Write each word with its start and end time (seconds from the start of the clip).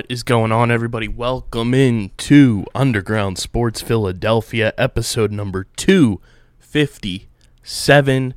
What 0.00 0.06
is 0.08 0.22
going 0.22 0.50
on, 0.50 0.70
everybody? 0.70 1.08
Welcome 1.08 1.74
in 1.74 2.12
to 2.16 2.64
Underground 2.74 3.36
Sports 3.36 3.82
Philadelphia, 3.82 4.72
episode 4.78 5.30
number 5.30 5.64
257. 5.76 8.34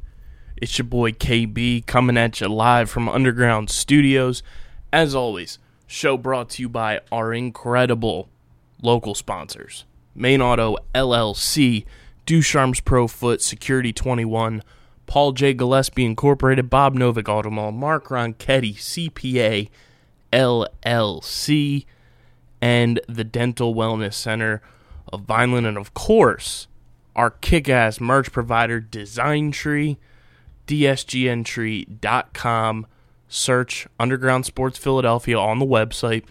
It's 0.58 0.78
your 0.78 0.84
boy 0.84 1.14
KB 1.14 1.86
coming 1.86 2.18
at 2.18 2.42
you 2.42 2.50
live 2.50 2.90
from 2.90 3.08
Underground 3.08 3.70
Studios. 3.70 4.44
As 4.92 5.16
always, 5.16 5.58
show 5.88 6.18
brought 6.18 6.50
to 6.50 6.64
you 6.64 6.68
by 6.68 7.00
our 7.14 7.34
incredible 7.34 8.28
local 8.82 9.16
sponsors 9.16 9.86
Main 10.14 10.42
Auto 10.42 10.76
LLC, 10.94 11.86
Ducharme's 12.26 12.82
Pro 12.82 13.08
Foot, 13.08 13.42
Security 13.42 13.94
21, 13.94 14.64
Paul 15.06 15.32
J. 15.32 15.54
Gillespie 15.54 16.04
Incorporated, 16.04 16.70
Bob 16.70 16.94
Novick 16.94 17.24
Automall, 17.24 17.74
Mark 17.74 18.10
Ronchetti, 18.10 18.76
CPA, 18.76 19.70
LLC, 20.34 21.86
and 22.62 23.00
the 23.08 23.24
Dental 23.24 23.74
Wellness 23.76 24.16
Center 24.16 24.62
of 25.12 25.22
Vineland, 25.22 25.68
and 25.68 25.78
of 25.78 25.94
course, 25.94 26.68
our 27.16 27.30
kick 27.30 27.70
ass 27.70 28.02
merch 28.02 28.32
provider, 28.32 28.80
Design 28.80 29.52
Tree, 29.52 30.00
DSGNtree.com. 30.68 32.88
Search 33.28 33.88
Underground 34.00 34.46
Sports 34.46 34.78
Philadelphia 34.78 35.40
on 35.40 35.58
the 35.58 35.66
website. 35.66 36.24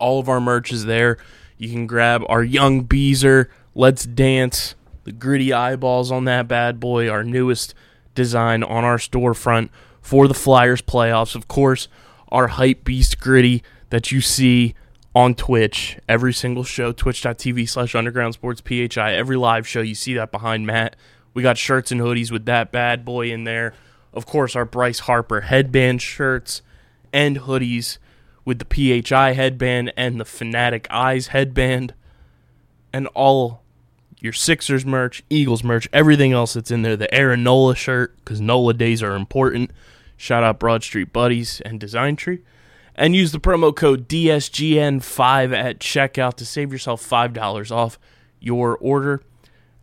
All 0.00 0.18
of 0.18 0.28
our 0.28 0.40
merch 0.40 0.72
is 0.72 0.86
there. 0.86 1.18
You 1.56 1.70
can 1.70 1.86
grab 1.86 2.24
our 2.28 2.42
Young 2.42 2.82
Beezer, 2.82 3.48
Let's 3.76 4.06
Dance, 4.06 4.74
the 5.04 5.12
gritty 5.12 5.52
eyeballs 5.52 6.10
on 6.10 6.24
that 6.24 6.48
bad 6.48 6.80
boy, 6.80 7.08
our 7.08 7.22
newest 7.22 7.74
design 8.16 8.64
on 8.64 8.82
our 8.82 8.96
storefront 8.96 9.68
for 10.00 10.26
the 10.26 10.34
Flyers 10.34 10.82
playoffs. 10.82 11.36
Of 11.36 11.46
course, 11.46 11.86
our 12.30 12.48
Hype 12.48 12.84
Beast 12.84 13.20
gritty 13.20 13.62
that 13.90 14.10
you 14.12 14.20
see 14.20 14.74
on 15.14 15.34
Twitch 15.34 15.98
every 16.08 16.32
single 16.32 16.64
show, 16.64 16.92
twitch.tv 16.92 17.68
slash 17.68 17.94
underground 17.94 18.34
sports 18.34 18.62
PHI. 18.64 19.14
Every 19.14 19.36
live 19.36 19.66
show, 19.66 19.80
you 19.80 19.94
see 19.94 20.14
that 20.14 20.30
behind 20.30 20.66
Matt. 20.66 20.96
We 21.34 21.42
got 21.42 21.58
shirts 21.58 21.92
and 21.92 22.00
hoodies 22.00 22.30
with 22.30 22.44
that 22.46 22.72
bad 22.72 23.04
boy 23.04 23.30
in 23.30 23.44
there. 23.44 23.74
Of 24.12 24.26
course, 24.26 24.56
our 24.56 24.64
Bryce 24.64 25.00
Harper 25.00 25.42
headband 25.42 26.02
shirts 26.02 26.62
and 27.12 27.40
hoodies 27.40 27.98
with 28.44 28.58
the 28.58 29.02
PHI 29.02 29.32
headband 29.32 29.92
and 29.96 30.20
the 30.20 30.24
Fanatic 30.24 30.86
Eyes 30.90 31.28
headband 31.28 31.94
and 32.92 33.06
all 33.08 33.62
your 34.20 34.32
Sixers 34.32 34.84
merch, 34.84 35.22
Eagles 35.30 35.64
merch, 35.64 35.88
everything 35.92 36.32
else 36.32 36.54
that's 36.54 36.70
in 36.70 36.82
there. 36.82 36.96
The 36.96 37.12
Aaron 37.14 37.42
Nola 37.42 37.74
shirt, 37.74 38.16
because 38.18 38.40
Nola 38.40 38.74
days 38.74 39.02
are 39.02 39.14
important. 39.14 39.70
Shout 40.20 40.44
out 40.44 40.58
Broad 40.58 40.82
Street 40.82 41.14
Buddies 41.14 41.62
and 41.62 41.80
Design 41.80 42.14
Tree. 42.14 42.40
And 42.94 43.16
use 43.16 43.32
the 43.32 43.40
promo 43.40 43.74
code 43.74 44.06
DSGN5 44.06 45.56
at 45.56 45.78
checkout 45.78 46.34
to 46.34 46.44
save 46.44 46.70
yourself 46.70 47.02
$5 47.02 47.70
off 47.74 47.98
your 48.38 48.76
order. 48.82 49.22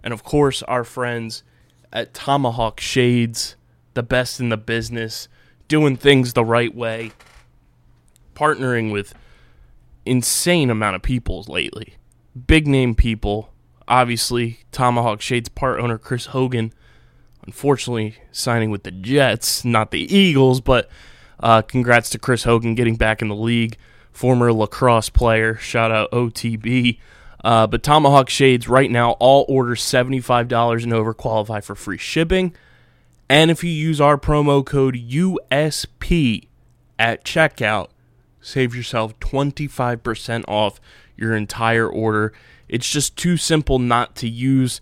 And 0.04 0.14
of 0.14 0.24
course, 0.24 0.62
our 0.64 0.84
friends 0.84 1.42
at 1.92 2.14
Tomahawk 2.14 2.80
Shades, 2.80 3.56
the 3.96 4.04
best 4.04 4.40
in 4.40 4.50
the 4.50 4.58
business, 4.58 5.28
doing 5.68 5.98
things 5.98 6.34
the 6.34 6.46
right 6.46 6.76
way, 6.76 7.14
partnering 8.36 8.92
with 8.92 9.16
insane 10.06 10.70
amount 10.70 10.98
of 10.98 11.02
people 11.02 11.46
lately. 11.48 11.96
Big 12.46 12.68
name 12.68 12.94
people. 12.94 13.52
Obviously, 13.88 14.60
Tomahawk 14.72 15.20
Shades 15.20 15.50
part 15.50 15.80
owner 15.80 15.98
Chris 15.98 16.28
Hogan, 16.28 16.74
unfortunately 17.48 18.16
signing 18.32 18.70
with 18.70 18.84
the 18.84 18.92
Jets, 18.92 19.66
not 19.66 19.92
the 19.92 20.14
Eagles, 20.16 20.62
but 20.62 20.90
uh, 21.40 21.64
congrats 21.64 22.10
to 22.12 22.20
Chris 22.20 22.44
Hogan 22.44 22.76
getting 22.76 22.96
back 22.96 23.22
in 23.22 23.30
the 23.30 23.36
league. 23.36 23.78
Former 24.12 24.52
lacrosse 24.52 25.10
player, 25.10 25.56
shout 25.56 25.92
out 25.92 26.12
OTB. 26.12 27.00
Uh, 27.44 27.68
but 27.68 27.84
Tomahawk 27.84 28.30
Shades 28.30 28.68
right 28.68 28.92
now, 28.92 29.12
all 29.14 29.46
orders 29.48 29.82
$75 29.82 30.84
and 30.84 30.94
over 30.94 31.14
qualify 31.14 31.62
for 31.62 31.76
free 31.76 31.98
shipping. 31.98 32.54
And 33.30 33.50
if 33.50 33.64
you 33.64 33.70
use 33.70 34.02
our 34.02 34.18
promo 34.18 34.66
code 34.66 34.96
USP 34.96 36.48
at 36.98 37.24
checkout, 37.24 37.90
save 38.42 38.76
yourself 38.76 39.18
25% 39.20 40.44
off 40.48 40.82
your 41.16 41.36
entire 41.36 41.88
order. 41.88 42.34
It's 42.68 42.90
just 42.90 43.16
too 43.16 43.38
simple 43.38 43.80
not 43.80 44.16
to 44.18 44.28
use. 44.28 44.82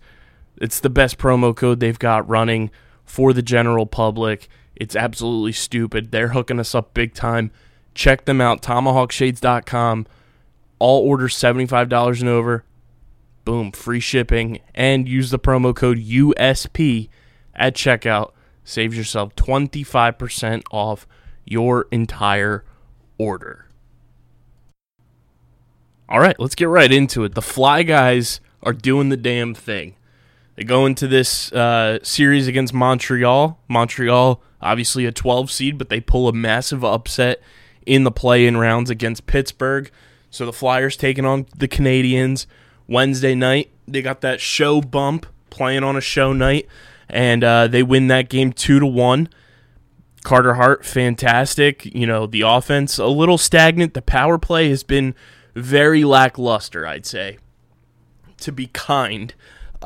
It's 0.58 0.80
the 0.80 0.90
best 0.90 1.18
promo 1.18 1.54
code 1.54 1.80
they've 1.80 1.98
got 1.98 2.28
running 2.28 2.70
for 3.04 3.32
the 3.32 3.42
general 3.42 3.86
public. 3.86 4.48
It's 4.74 4.96
absolutely 4.96 5.52
stupid. 5.52 6.10
They're 6.10 6.28
hooking 6.28 6.60
us 6.60 6.74
up 6.74 6.94
big 6.94 7.14
time. 7.14 7.50
Check 7.94 8.26
them 8.26 8.40
out, 8.40 8.62
tomahawkshades.com. 8.62 10.06
All 10.78 11.08
orders 11.08 11.34
$75 11.34 12.20
and 12.20 12.28
over. 12.28 12.64
Boom, 13.44 13.72
free 13.72 14.00
shipping. 14.00 14.60
And 14.74 15.08
use 15.08 15.30
the 15.30 15.38
promo 15.38 15.74
code 15.74 15.98
USP 15.98 17.08
at 17.54 17.74
checkout. 17.74 18.32
Saves 18.64 18.96
yourself 18.96 19.34
25% 19.36 20.62
off 20.70 21.06
your 21.44 21.86
entire 21.90 22.64
order. 23.16 23.66
All 26.08 26.20
right, 26.20 26.38
let's 26.38 26.54
get 26.54 26.68
right 26.68 26.92
into 26.92 27.24
it. 27.24 27.34
The 27.34 27.42
Fly 27.42 27.82
Guys 27.82 28.40
are 28.62 28.72
doing 28.72 29.08
the 29.08 29.16
damn 29.16 29.54
thing. 29.54 29.94
They 30.56 30.64
go 30.64 30.86
into 30.86 31.06
this 31.06 31.52
uh, 31.52 31.98
series 32.02 32.48
against 32.48 32.72
Montreal. 32.72 33.58
Montreal, 33.68 34.42
obviously 34.60 35.04
a 35.04 35.12
12 35.12 35.50
seed, 35.50 35.78
but 35.78 35.90
they 35.90 36.00
pull 36.00 36.28
a 36.28 36.32
massive 36.32 36.84
upset 36.84 37.42
in 37.84 38.04
the 38.04 38.10
play 38.10 38.46
in 38.46 38.56
rounds 38.56 38.90
against 38.90 39.26
Pittsburgh. 39.26 39.90
So 40.30 40.44
the 40.44 40.52
Flyers 40.52 40.96
taking 40.96 41.24
on 41.24 41.46
the 41.56 41.68
Canadiens 41.68 42.46
Wednesday 42.88 43.34
night. 43.34 43.70
They 43.86 44.02
got 44.02 44.20
that 44.22 44.40
show 44.40 44.80
bump 44.80 45.26
playing 45.50 45.84
on 45.84 45.96
a 45.96 46.00
show 46.00 46.32
night, 46.32 46.66
and 47.08 47.44
uh, 47.44 47.68
they 47.68 47.82
win 47.82 48.08
that 48.08 48.28
game 48.28 48.52
two 48.52 48.80
to 48.80 48.86
one. 48.86 49.28
Carter 50.24 50.54
Hart, 50.54 50.84
fantastic. 50.84 51.84
You 51.84 52.06
know, 52.06 52.26
the 52.26 52.40
offense 52.40 52.98
a 52.98 53.06
little 53.06 53.38
stagnant. 53.38 53.94
The 53.94 54.02
power 54.02 54.38
play 54.38 54.68
has 54.70 54.82
been 54.82 55.14
very 55.54 56.02
lackluster, 56.02 56.86
I'd 56.86 57.06
say, 57.06 57.38
to 58.38 58.50
be 58.50 58.66
kind, 58.66 59.32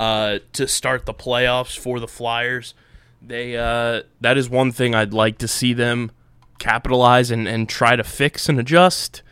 uh, 0.01 0.39
to 0.55 0.67
start 0.67 1.05
the 1.05 1.13
playoffs 1.13 1.79
for 1.79 2.01
the 2.01 2.09
Flyers. 2.09 2.73
They 3.21 3.55
uh, 3.55 4.05
that 4.23 4.39
is 4.39 4.49
one 4.49 4.73
thing 4.73 4.95
I'd 4.95 5.13
like 5.13 5.37
to 5.39 5.47
see 5.47 5.75
them 5.75 6.11
capitalize 6.59 7.31
and, 7.31 7.47
and 7.47 7.69
try 7.69 7.97
to 7.97 8.03
fix 8.03 8.49
and 8.49 8.59
adjust 8.59 9.23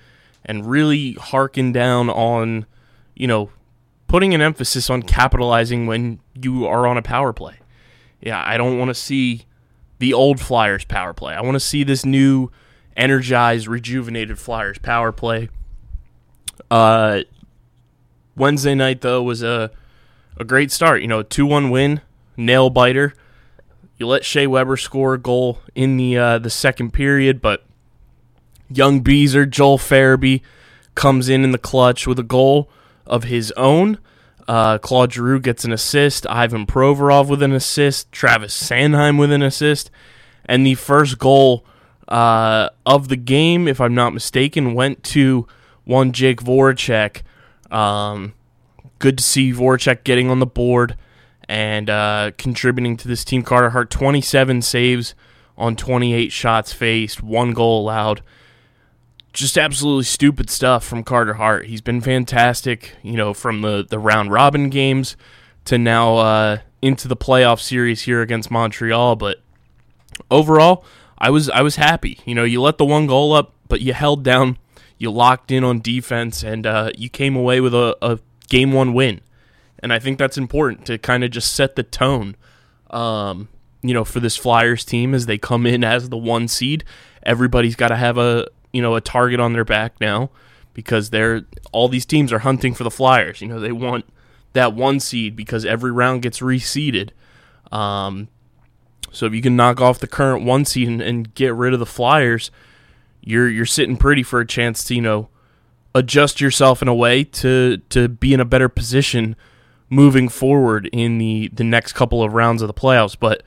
and 0.45 0.67
really 0.67 1.15
harken 1.15 1.73
down 1.73 2.11
on, 2.11 2.67
you 3.15 3.27
know, 3.27 3.49
putting 4.09 4.35
an 4.35 4.43
emphasis 4.43 4.91
on 4.91 5.03
capitalizing 5.03 5.87
when 5.87 6.21
you 6.35 6.67
are 6.67 6.87
on 6.87 6.99
a 6.99 7.03
power 7.03 7.33
play. 7.33 7.57
Yeah, 8.21 8.43
I 8.45 8.59
don't 8.59 8.79
want 8.79 8.91
to 8.91 8.95
see 8.95 9.47
the 10.01 10.13
old 10.13 10.39
Flyers 10.39 10.85
power 10.85 11.15
play. 11.15 11.33
I 11.33 11.41
want 11.41 11.55
to 11.55 11.61
see 11.61 11.83
this 11.83 12.05
new, 12.05 12.51
energized, 12.95 13.69
rejuvenated 13.69 14.39
Flyers 14.39 14.79
power 14.79 15.13
play. 15.13 15.49
Uh, 16.71 17.21
Wednesday 18.37 18.75
night 18.75 19.01
though 19.01 19.23
was 19.23 19.43
a 19.43 19.71
a 20.39 20.45
great 20.45 20.71
start. 20.71 21.03
You 21.03 21.09
know, 21.09 21.23
two 21.23 21.47
one 21.47 21.71
win, 21.71 22.01
nail 22.37 22.71
biter. 22.71 23.15
You 23.99 24.07
let 24.07 24.25
Shea 24.25 24.47
Weber 24.47 24.77
score 24.77 25.15
a 25.15 25.19
goal 25.19 25.59
in 25.75 25.97
the 25.97 26.17
uh, 26.17 26.39
the 26.39 26.51
second 26.51 26.93
period, 26.93 27.41
but 27.41 27.65
young 28.71 29.01
Beezer 29.01 29.45
Joel 29.45 29.79
Farabee 29.79 30.43
comes 30.95 31.29
in 31.29 31.45
in 31.45 31.53
the 31.53 31.59
clutch 31.59 32.07
with 32.07 32.19
a 32.19 32.25
goal 32.25 32.71
of 33.07 33.25
his 33.25 33.53
own. 33.57 33.99
Uh, 34.47 34.79
Claude 34.79 35.13
Giroux 35.13 35.41
gets 35.41 35.65
an 35.65 35.73
assist. 35.73 36.27
Ivan 36.27 36.65
Provorov 36.65 37.29
with 37.29 37.43
an 37.43 37.53
assist. 37.53 38.11
Travis 38.13 38.57
Sanheim 38.57 39.19
with 39.19 39.31
an 39.31 39.43
assist. 39.43 39.91
And 40.47 40.65
the 40.65 40.75
first 40.75 41.19
goal 41.19 41.67
uh, 42.09 42.71
of 42.87 43.09
the 43.09 43.17
game, 43.17 43.69
if 43.69 43.81
I'm 43.81 43.95
not 43.95 44.15
mistaken, 44.15 44.75
went 44.75 45.03
to 45.05 45.47
one 45.85 46.13
Jake 46.13 46.41
Voracek. 46.41 47.23
Um, 47.71 48.33
good 48.99 49.19
to 49.19 49.25
see 49.25 49.53
Voracek 49.53 50.05
getting 50.05 50.31
on 50.31 50.41
the 50.41 50.47
board 50.47 50.97
and 51.49 51.89
uh, 51.89 52.33
contributing 52.37 52.97
to 52.99 53.09
this 53.09 53.25
team. 53.25 53.43
Carter 53.43 53.71
Hart, 53.71 53.91
27 53.91 54.63
saves 54.63 55.15
on 55.57 55.77
28 55.77 56.31
shots 56.31 56.73
faced, 56.73 57.23
one 57.23 57.53
goal 57.53 57.83
allowed. 57.83 58.23
Just 59.33 59.59
absolutely 59.59 60.05
stupid 60.05 60.51
stuff 60.51 60.85
from 60.85 61.05
Carter 61.05 61.35
Hart. 61.35 61.67
He's 61.67 61.81
been 61.81 62.01
fantastic, 62.01 62.97
you 63.03 63.13
know, 63.13 63.35
from 63.35 63.63
the, 63.63 63.87
the 63.89 63.99
round 63.99 64.33
robin 64.33 64.69
games 64.69 65.17
to 65.67 65.79
now 65.79 66.17
uh, 66.17 66.59
into 66.83 67.09
the 67.09 67.17
playoff 67.17 67.61
series 67.61 68.03
here 68.03 68.23
against 68.23 68.51
Montreal. 68.51 69.17
But 69.17 69.41
overall, 70.31 70.85
I 71.19 71.31
was 71.31 71.51
I 71.51 71.63
was 71.63 71.77
happy. 71.77 72.21
You 72.25 72.35
know, 72.35 72.45
you 72.45 72.61
let 72.61 72.79
the 72.79 72.85
one 72.85 73.07
goal 73.07 73.33
up, 73.33 73.53
but 73.69 73.81
you 73.81 73.93
held 73.93 74.23
down, 74.25 74.59
you 74.97 75.11
locked 75.11 75.51
in 75.51 75.63
on 75.63 75.81
defense, 75.81 76.43
and 76.43 76.67
uh, 76.67 76.91
you 76.97 77.09
came 77.09 77.37
away 77.37 77.61
with 77.61 77.75
a, 77.75 77.97
a 78.01 78.19
game 78.49 78.73
one 78.73 78.93
win. 78.93 79.21
And 79.81 79.93
I 79.93 79.99
think 79.99 80.19
that's 80.19 80.37
important 80.37 80.87
to 80.87 80.99
kind 80.99 81.23
of 81.23 81.31
just 81.31 81.55
set 81.55 81.77
the 81.77 81.83
tone, 81.85 82.37
um, 82.91 83.49
you 83.83 83.95
know, 83.95 84.05
for 84.05 84.19
this 84.21 84.37
Flyers 84.37 84.85
team 84.85 85.15
as 85.15 85.27
they 85.27 85.39
come 85.39 85.67
in 85.67 85.85
as 85.85 86.09
the 86.09 86.17
one 86.17 86.49
seed. 86.49 86.85
Everybody's 87.23 87.77
got 87.77 87.89
to 87.89 87.97
have 87.97 88.19
a 88.19 88.49
you 88.73 88.83
know 88.83 88.97
a 88.97 89.01
target 89.01 89.41
on 89.41 89.53
their 89.53 89.65
back 89.65 90.01
now 90.01 90.31
because 90.75 91.11
they're 91.11 91.43
all 91.73 91.89
these 91.89 92.07
teams 92.07 92.33
are 92.33 92.41
hunting 92.41 92.75
for 92.75 92.85
the 92.85 92.91
Flyers. 92.91 93.41
You 93.41 93.49
know, 93.49 93.61
they 93.61 93.73
want 93.73 94.05
that 94.53 94.75
one 94.75 95.01
seed 95.01 95.37
because 95.37 95.65
every 95.65 95.93
round 95.93 96.23
gets 96.23 96.41
reseeded. 96.41 97.11
Um, 97.71 98.29
so 99.13 99.27
if 99.27 99.33
you 99.33 99.43
can 99.43 99.57
knock 99.57 99.81
off 99.81 99.99
the 99.99 100.07
current 100.07 100.45
one 100.45 100.65
seed 100.65 100.89
and, 100.89 101.01
and 101.01 101.35
get 101.35 101.55
rid 101.55 101.73
of 101.73 101.79
the 101.79 101.87
Flyers, 101.87 102.51
you're 103.21 103.49
you're 103.49 103.67
sitting 103.67 103.97
pretty 103.97 104.23
for 104.23 104.41
a 104.41 104.47
chance 104.47 104.85
to 104.85 104.95
you 104.95 105.03
know 105.03 105.29
adjust 105.99 106.41
yourself 106.41 106.83
in 106.83 106.89
a 106.89 106.95
way 106.95 107.25
to 107.25 107.79
to 107.91 108.09
be 108.09 108.33
in 108.33 108.41
a 108.41 108.45
better 108.45 108.69
position 108.69 109.37
moving 109.91 110.29
forward 110.29 110.89
in 110.93 111.19
the 111.19 111.49
the 111.53 111.65
next 111.65 111.93
couple 111.93 112.23
of 112.23 112.33
rounds 112.33 112.63
of 112.63 112.69
the 112.69 112.75
playoffs. 112.75 113.17
But 113.19 113.43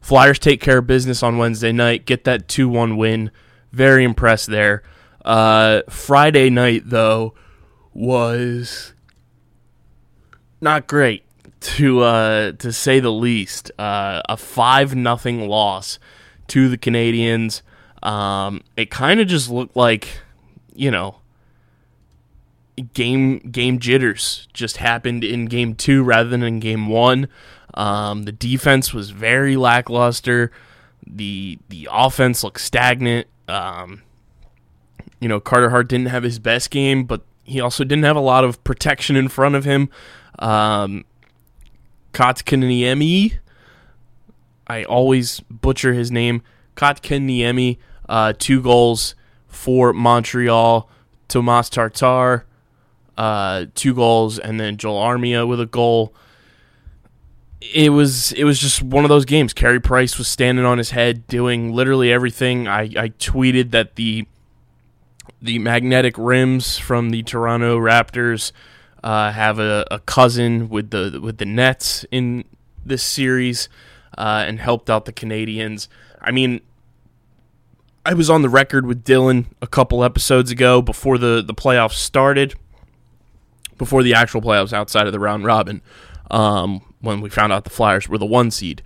Flyers 0.00 0.38
take 0.38 0.60
care 0.60 0.78
of 0.78 0.86
business 0.86 1.22
on 1.22 1.38
Wednesday 1.38 1.72
night, 1.72 2.06
get 2.06 2.24
that 2.24 2.48
two 2.48 2.68
one 2.68 2.96
win. 2.96 3.30
Very 3.72 4.04
impressed 4.04 4.48
there. 4.48 4.82
Uh, 5.24 5.82
Friday 5.88 6.50
night 6.50 6.82
though 6.84 7.34
was 7.94 8.92
not 10.60 10.86
great 10.86 11.24
to 11.60 12.00
uh, 12.00 12.52
to 12.52 12.72
say 12.72 13.00
the 13.00 13.10
least. 13.12 13.70
Uh, 13.78 14.20
a 14.28 14.36
five 14.36 14.94
nothing 14.94 15.48
loss 15.48 15.98
to 16.48 16.68
the 16.68 16.78
Canadiens. 16.78 17.62
Um, 18.02 18.62
it 18.76 18.90
kind 18.90 19.20
of 19.20 19.26
just 19.26 19.48
looked 19.48 19.74
like, 19.74 20.20
you 20.74 20.90
know, 20.90 21.16
game 22.92 23.38
game 23.38 23.78
jitters 23.78 24.48
just 24.52 24.78
happened 24.78 25.24
in 25.24 25.46
game 25.46 25.74
two 25.74 26.02
rather 26.02 26.28
than 26.28 26.42
in 26.42 26.60
game 26.60 26.88
one. 26.88 27.28
Um, 27.74 28.24
the 28.24 28.32
defense 28.32 28.92
was 28.92 29.10
very 29.10 29.56
lackluster. 29.56 30.50
The 31.06 31.58
the 31.68 31.88
offense 31.90 32.42
looked 32.44 32.60
stagnant. 32.60 33.26
Um, 33.48 34.02
you 35.20 35.28
know, 35.28 35.40
Carter 35.40 35.70
Hart 35.70 35.88
didn't 35.88 36.06
have 36.06 36.22
his 36.22 36.38
best 36.38 36.70
game, 36.70 37.04
but 37.04 37.22
he 37.44 37.60
also 37.60 37.84
didn't 37.84 38.04
have 38.04 38.16
a 38.16 38.20
lot 38.20 38.44
of 38.44 38.62
protection 38.64 39.16
in 39.16 39.28
front 39.28 39.54
of 39.54 39.64
him. 39.64 39.88
Um, 40.38 41.04
Kotkaniemi, 42.12 43.38
I 44.66 44.84
always 44.84 45.40
butcher 45.40 45.92
his 45.92 46.10
name. 46.10 46.42
Kotkaniemi, 46.76 47.78
uh, 48.08 48.32
two 48.38 48.60
goals 48.62 49.14
for 49.46 49.92
Montreal. 49.92 50.88
Tomas 51.28 51.68
Tatar, 51.68 52.44
uh, 53.16 53.66
two 53.74 53.94
goals, 53.94 54.38
and 54.38 54.58
then 54.58 54.76
Joel 54.76 55.00
Armia 55.00 55.46
with 55.46 55.60
a 55.60 55.66
goal. 55.66 56.14
It 57.60 57.90
was 57.90 58.32
it 58.32 58.44
was 58.44 58.58
just 58.58 58.82
one 58.82 59.04
of 59.04 59.08
those 59.08 59.24
games. 59.24 59.52
Carey 59.52 59.80
Price 59.80 60.18
was 60.18 60.28
standing 60.28 60.64
on 60.64 60.78
his 60.78 60.90
head, 60.90 61.26
doing 61.26 61.72
literally 61.72 62.12
everything. 62.12 62.68
I, 62.68 62.82
I 62.82 63.08
tweeted 63.18 63.70
that 63.70 63.96
the 63.96 64.26
the 65.40 65.58
magnetic 65.58 66.14
rims 66.18 66.78
from 66.78 67.10
the 67.10 67.22
Toronto 67.22 67.78
Raptors 67.78 68.52
uh, 69.02 69.32
have 69.32 69.58
a, 69.58 69.86
a 69.90 69.98
cousin 70.00 70.68
with 70.68 70.90
the 70.90 71.20
with 71.22 71.38
the 71.38 71.44
Nets 71.44 72.04
in 72.10 72.44
this 72.84 73.02
series 73.02 73.68
uh, 74.16 74.44
and 74.46 74.60
helped 74.60 74.90
out 74.90 75.04
the 75.04 75.12
Canadiens. 75.12 75.88
I 76.20 76.30
mean, 76.30 76.60
I 78.06 78.14
was 78.14 78.28
on 78.28 78.42
the 78.42 78.48
record 78.48 78.86
with 78.86 79.04
Dylan 79.04 79.46
a 79.62 79.66
couple 79.66 80.04
episodes 80.04 80.50
ago 80.50 80.82
before 80.82 81.18
the, 81.18 81.42
the 81.42 81.54
playoffs 81.54 81.92
started, 81.94 82.54
before 83.78 84.02
the 84.02 84.14
actual 84.14 84.40
playoffs 84.40 84.72
outside 84.72 85.06
of 85.06 85.12
the 85.12 85.18
round 85.20 85.44
robin, 85.44 85.82
um, 86.30 86.80
when 87.00 87.20
we 87.20 87.30
found 87.30 87.52
out 87.52 87.64
the 87.64 87.70
Flyers 87.70 88.08
were 88.08 88.18
the 88.18 88.26
one 88.26 88.50
seed. 88.50 88.82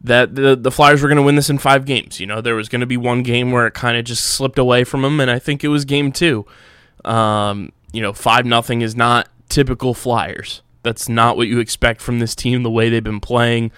That 0.00 0.34
the 0.34 0.56
the 0.56 0.72
Flyers 0.72 1.00
were 1.00 1.08
going 1.08 1.16
to 1.16 1.22
win 1.22 1.36
this 1.36 1.48
in 1.48 1.58
five 1.58 1.84
games. 1.84 2.18
You 2.18 2.26
know, 2.26 2.40
there 2.40 2.56
was 2.56 2.68
going 2.68 2.80
to 2.80 2.86
be 2.86 2.96
one 2.96 3.22
game 3.22 3.52
where 3.52 3.66
it 3.66 3.74
kind 3.74 3.96
of 3.96 4.04
just 4.04 4.24
slipped 4.24 4.58
away 4.58 4.82
from 4.82 5.02
them, 5.02 5.20
and 5.20 5.30
I 5.30 5.38
think 5.38 5.62
it 5.62 5.68
was 5.68 5.84
game 5.84 6.10
two. 6.10 6.44
Um, 7.04 7.72
you 7.92 8.02
know, 8.02 8.12
five 8.12 8.44
nothing 8.44 8.82
is 8.82 8.96
not 8.96 9.28
typical 9.48 9.94
Flyers. 9.94 10.62
That's 10.82 11.08
not 11.08 11.36
what 11.36 11.46
you 11.46 11.60
expect 11.60 12.00
from 12.00 12.18
this 12.18 12.34
team. 12.34 12.64
The 12.64 12.70
way 12.70 12.88
they've 12.88 13.04
been 13.04 13.20
playing, 13.20 13.70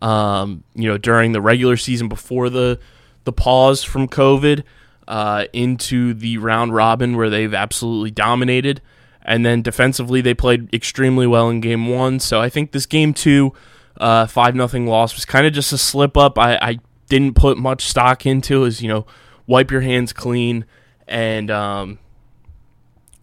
um, 0.00 0.62
you 0.74 0.88
know, 0.88 0.98
during 0.98 1.32
the 1.32 1.40
regular 1.40 1.76
season 1.76 2.08
before 2.08 2.48
the 2.48 2.78
the 3.24 3.32
pause 3.32 3.82
from 3.82 4.06
COVID 4.08 4.62
uh, 5.08 5.46
into 5.52 6.14
the 6.14 6.38
round 6.38 6.74
robin 6.74 7.16
where 7.16 7.30
they've 7.30 7.54
absolutely 7.54 8.10
dominated. 8.10 8.80
And 9.24 9.46
then 9.46 9.62
defensively, 9.62 10.20
they 10.20 10.34
played 10.34 10.72
extremely 10.74 11.26
well 11.26 11.48
in 11.48 11.60
game 11.60 11.88
one. 11.88 12.18
So 12.18 12.40
I 12.40 12.48
think 12.48 12.72
this 12.72 12.86
game 12.86 13.14
two, 13.14 13.52
uh, 13.98 14.26
five 14.26 14.54
nothing 14.54 14.86
loss 14.86 15.14
was 15.14 15.24
kind 15.24 15.46
of 15.46 15.52
just 15.52 15.72
a 15.72 15.78
slip 15.78 16.16
up. 16.16 16.38
I, 16.38 16.56
I 16.56 16.78
didn't 17.08 17.36
put 17.36 17.58
much 17.58 17.84
stock 17.84 18.24
into 18.24 18.64
is 18.64 18.80
you 18.80 18.88
know 18.88 19.06
wipe 19.46 19.70
your 19.70 19.82
hands 19.82 20.14
clean 20.14 20.64
and 21.06 21.50
um, 21.50 21.98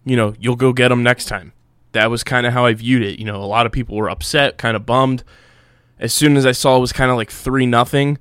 you 0.04 0.16
know 0.16 0.32
you'll 0.38 0.56
go 0.56 0.72
get 0.72 0.88
them 0.88 1.02
next 1.02 1.24
time. 1.26 1.52
That 1.92 2.08
was 2.08 2.22
kind 2.22 2.46
of 2.46 2.52
how 2.52 2.66
I 2.66 2.72
viewed 2.74 3.02
it. 3.02 3.18
You 3.18 3.24
know, 3.24 3.42
a 3.42 3.46
lot 3.46 3.66
of 3.66 3.72
people 3.72 3.96
were 3.96 4.08
upset, 4.08 4.58
kind 4.58 4.76
of 4.76 4.86
bummed. 4.86 5.24
As 5.98 6.14
soon 6.14 6.36
as 6.36 6.46
I 6.46 6.52
saw 6.52 6.76
it 6.76 6.80
was 6.80 6.92
kind 6.92 7.10
of 7.10 7.16
like 7.16 7.32
three 7.32 7.66
nothing, 7.66 8.18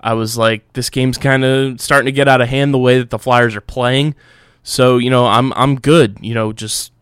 I 0.00 0.14
was 0.14 0.38
like, 0.38 0.72
this 0.74 0.88
game's 0.88 1.18
kind 1.18 1.44
of 1.44 1.80
starting 1.80 2.06
to 2.06 2.12
get 2.12 2.28
out 2.28 2.40
of 2.40 2.48
hand 2.48 2.72
the 2.72 2.78
way 2.78 2.98
that 2.98 3.10
the 3.10 3.18
Flyers 3.18 3.56
are 3.56 3.60
playing. 3.60 4.14
So 4.62 4.98
you 4.98 5.10
know, 5.10 5.26
I'm 5.26 5.52
I'm 5.54 5.80
good. 5.80 6.18
You 6.20 6.34
know, 6.34 6.52
just 6.52 6.92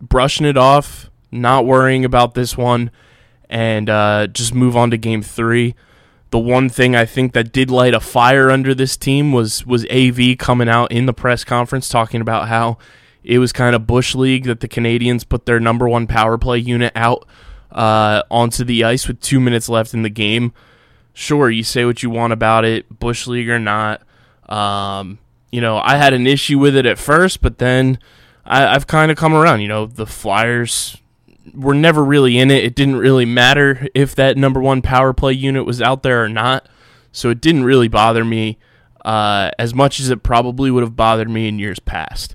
brushing 0.00 0.46
it 0.46 0.56
off, 0.56 1.10
not 1.30 1.66
worrying 1.66 2.04
about 2.04 2.34
this 2.34 2.56
one, 2.56 2.90
and 3.48 3.88
uh, 3.88 4.26
just 4.28 4.54
move 4.54 4.76
on 4.76 4.90
to 4.90 4.96
game 4.96 5.22
three. 5.22 5.74
The 6.30 6.38
one 6.38 6.68
thing 6.68 6.96
I 6.96 7.04
think 7.04 7.32
that 7.32 7.52
did 7.52 7.70
light 7.70 7.94
a 7.94 8.00
fire 8.00 8.50
under 8.50 8.74
this 8.74 8.96
team 8.96 9.32
was 9.32 9.64
was 9.64 9.86
AV 9.90 10.36
coming 10.38 10.68
out 10.68 10.90
in 10.92 11.06
the 11.06 11.14
press 11.14 11.44
conference 11.44 11.88
talking 11.88 12.20
about 12.20 12.48
how 12.48 12.78
it 13.22 13.38
was 13.38 13.52
kind 13.52 13.74
of 13.74 13.86
bush 13.86 14.14
league 14.14 14.44
that 14.44 14.60
the 14.60 14.68
Canadiens 14.68 15.28
put 15.28 15.46
their 15.46 15.60
number 15.60 15.88
one 15.88 16.06
power 16.06 16.38
play 16.38 16.58
unit 16.58 16.92
out 16.94 17.26
uh, 17.72 18.22
onto 18.30 18.64
the 18.64 18.84
ice 18.84 19.06
with 19.08 19.20
two 19.20 19.40
minutes 19.40 19.68
left 19.68 19.94
in 19.94 20.02
the 20.02 20.10
game. 20.10 20.52
Sure, 21.12 21.50
you 21.50 21.62
say 21.62 21.84
what 21.84 22.02
you 22.02 22.10
want 22.10 22.32
about 22.32 22.64
it, 22.64 22.98
bush 22.98 23.26
league 23.26 23.48
or 23.48 23.58
not. 23.58 24.02
Um, 24.48 25.18
you 25.50 25.60
know, 25.60 25.78
I 25.78 25.96
had 25.96 26.12
an 26.12 26.26
issue 26.26 26.58
with 26.58 26.76
it 26.76 26.86
at 26.86 26.98
first, 26.98 27.40
but 27.40 27.58
then 27.58 27.98
I, 28.46 28.74
I've 28.74 28.86
kind 28.86 29.10
of 29.10 29.16
come 29.16 29.34
around. 29.34 29.60
You 29.60 29.68
know, 29.68 29.86
the 29.86 30.06
Flyers 30.06 30.96
were 31.54 31.74
never 31.74 32.04
really 32.04 32.38
in 32.38 32.50
it. 32.50 32.64
It 32.64 32.74
didn't 32.74 32.96
really 32.96 33.24
matter 33.24 33.88
if 33.94 34.14
that 34.14 34.36
number 34.36 34.60
one 34.60 34.82
power 34.82 35.12
play 35.12 35.32
unit 35.32 35.64
was 35.64 35.82
out 35.82 36.02
there 36.02 36.24
or 36.24 36.28
not. 36.28 36.68
So 37.12 37.30
it 37.30 37.40
didn't 37.40 37.64
really 37.64 37.88
bother 37.88 38.24
me 38.24 38.58
uh, 39.04 39.50
as 39.58 39.74
much 39.74 40.00
as 40.00 40.10
it 40.10 40.22
probably 40.22 40.70
would 40.70 40.82
have 40.82 40.96
bothered 40.96 41.30
me 41.30 41.48
in 41.48 41.58
years 41.58 41.78
past. 41.78 42.34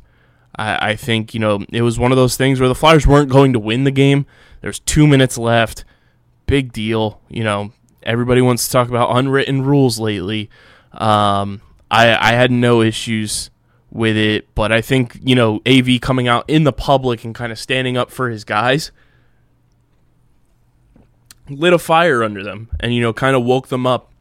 I, 0.56 0.92
I 0.92 0.96
think, 0.96 1.34
you 1.34 1.40
know, 1.40 1.66
it 1.72 1.82
was 1.82 2.00
one 2.00 2.12
of 2.12 2.18
those 2.18 2.36
things 2.36 2.60
where 2.60 2.70
the 2.70 2.76
Flyers 2.76 3.06
weren't 3.06 3.30
going 3.30 3.54
to 3.54 3.60
win 3.60 3.84
the 3.84 3.92
game. 3.92 4.26
There's 4.62 4.80
two 4.80 5.08
minutes 5.08 5.38
left. 5.38 5.86
Big 6.46 6.72
deal. 6.72 7.22
You 7.30 7.44
know, 7.44 7.72
everybody 8.04 8.42
wants 8.42 8.66
to 8.66 8.72
talk 8.72 8.90
about 8.90 9.16
unwritten 9.16 9.64
rules 9.64 10.00
lately. 10.00 10.50
Um, 10.94 11.62
I, 11.90 12.16
I 12.16 12.34
had 12.34 12.52
no 12.52 12.82
issues 12.82 13.50
with 13.92 14.16
it, 14.16 14.54
but 14.56 14.72
I 14.72 14.82
think, 14.82 15.20
you 15.22 15.36
know, 15.36 15.62
AV 15.68 16.00
coming 16.02 16.28
out 16.28 16.46
in 16.48 16.64
the 16.64 16.74
public 16.74 17.24
and 17.24 17.36
kind 17.36 17.52
of 17.52 17.60
standing 17.60 17.98
up 17.98 18.10
for 18.10 18.30
his 18.30 18.44
guys 18.44 18.92
lit 21.50 21.74
a 21.74 21.80
fire 21.80 22.24
under 22.24 22.44
them 22.44 22.70
and, 22.80 22.96
you 22.96 23.02
know, 23.02 23.12
kind 23.12 23.36
of 23.36 23.44
woke 23.44 23.68
them 23.68 23.86
up 23.86 24.12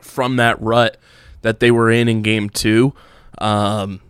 from 0.00 0.36
that 0.36 0.60
rut 0.60 0.98
that 1.42 1.60
they 1.60 1.70
were 1.70 1.90
in 1.90 2.08
in 2.08 2.22
game 2.22 2.50
two. 2.50 2.92
Um, 3.38 4.00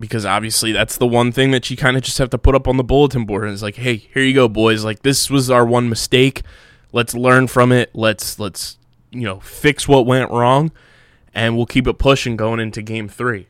because 0.00 0.24
obviously 0.24 0.72
that's 0.72 0.96
the 0.96 1.06
one 1.06 1.32
thing 1.32 1.50
that 1.50 1.70
you 1.70 1.76
kind 1.76 1.96
of 1.96 2.02
just 2.02 2.18
have 2.18 2.30
to 2.30 2.38
put 2.38 2.54
up 2.54 2.68
on 2.68 2.76
the 2.76 2.84
bulletin 2.84 3.24
board 3.24 3.44
and 3.44 3.52
it's 3.52 3.62
like, 3.62 3.76
hey, 3.76 3.96
here 3.96 4.22
you 4.22 4.34
go, 4.34 4.48
boys. 4.48 4.84
Like 4.84 5.02
this 5.02 5.28
was 5.28 5.50
our 5.50 5.66
one 5.66 5.88
mistake. 5.88 6.42
Let's 6.92 7.14
learn 7.14 7.48
from 7.48 7.72
it. 7.72 7.90
Let's 7.94 8.38
let's 8.38 8.78
you 9.10 9.22
know 9.22 9.40
fix 9.40 9.88
what 9.88 10.06
went 10.06 10.30
wrong 10.30 10.70
and 11.34 11.56
we'll 11.56 11.66
keep 11.66 11.86
it 11.86 11.98
pushing 11.98 12.36
going 12.36 12.60
into 12.60 12.80
game 12.80 13.08
three. 13.08 13.48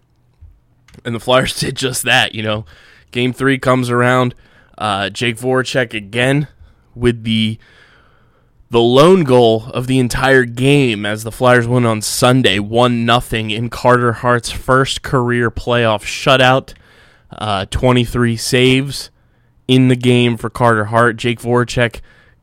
And 1.04 1.14
the 1.14 1.20
Flyers 1.20 1.54
did 1.60 1.76
just 1.76 2.02
that, 2.04 2.34
you 2.34 2.42
know. 2.42 2.64
Game 3.10 3.32
three 3.32 3.58
comes 3.58 3.90
around. 3.90 4.34
Uh, 4.76 5.10
Jake 5.10 5.36
Voracek 5.36 5.94
again 5.94 6.48
with 6.94 7.24
the 7.24 7.58
the 8.70 8.80
lone 8.80 9.24
goal 9.24 9.64
of 9.72 9.86
the 9.86 9.98
entire 9.98 10.44
game 10.44 11.06
as 11.06 11.24
the 11.24 11.32
Flyers 11.32 11.66
win 11.66 11.86
on 11.86 12.02
Sunday, 12.02 12.58
one 12.58 13.06
nothing 13.06 13.50
in 13.50 13.70
Carter 13.70 14.12
Hart's 14.12 14.50
first 14.50 15.00
career 15.02 15.50
playoff 15.50 16.02
shutout. 16.02 16.74
Uh, 17.30 17.64
23 17.70 18.36
saves 18.36 19.10
in 19.66 19.88
the 19.88 19.96
game 19.96 20.36
for 20.36 20.50
Carter 20.50 20.86
Hart. 20.86 21.16
Jake 21.16 21.40
Voracek 21.40 22.00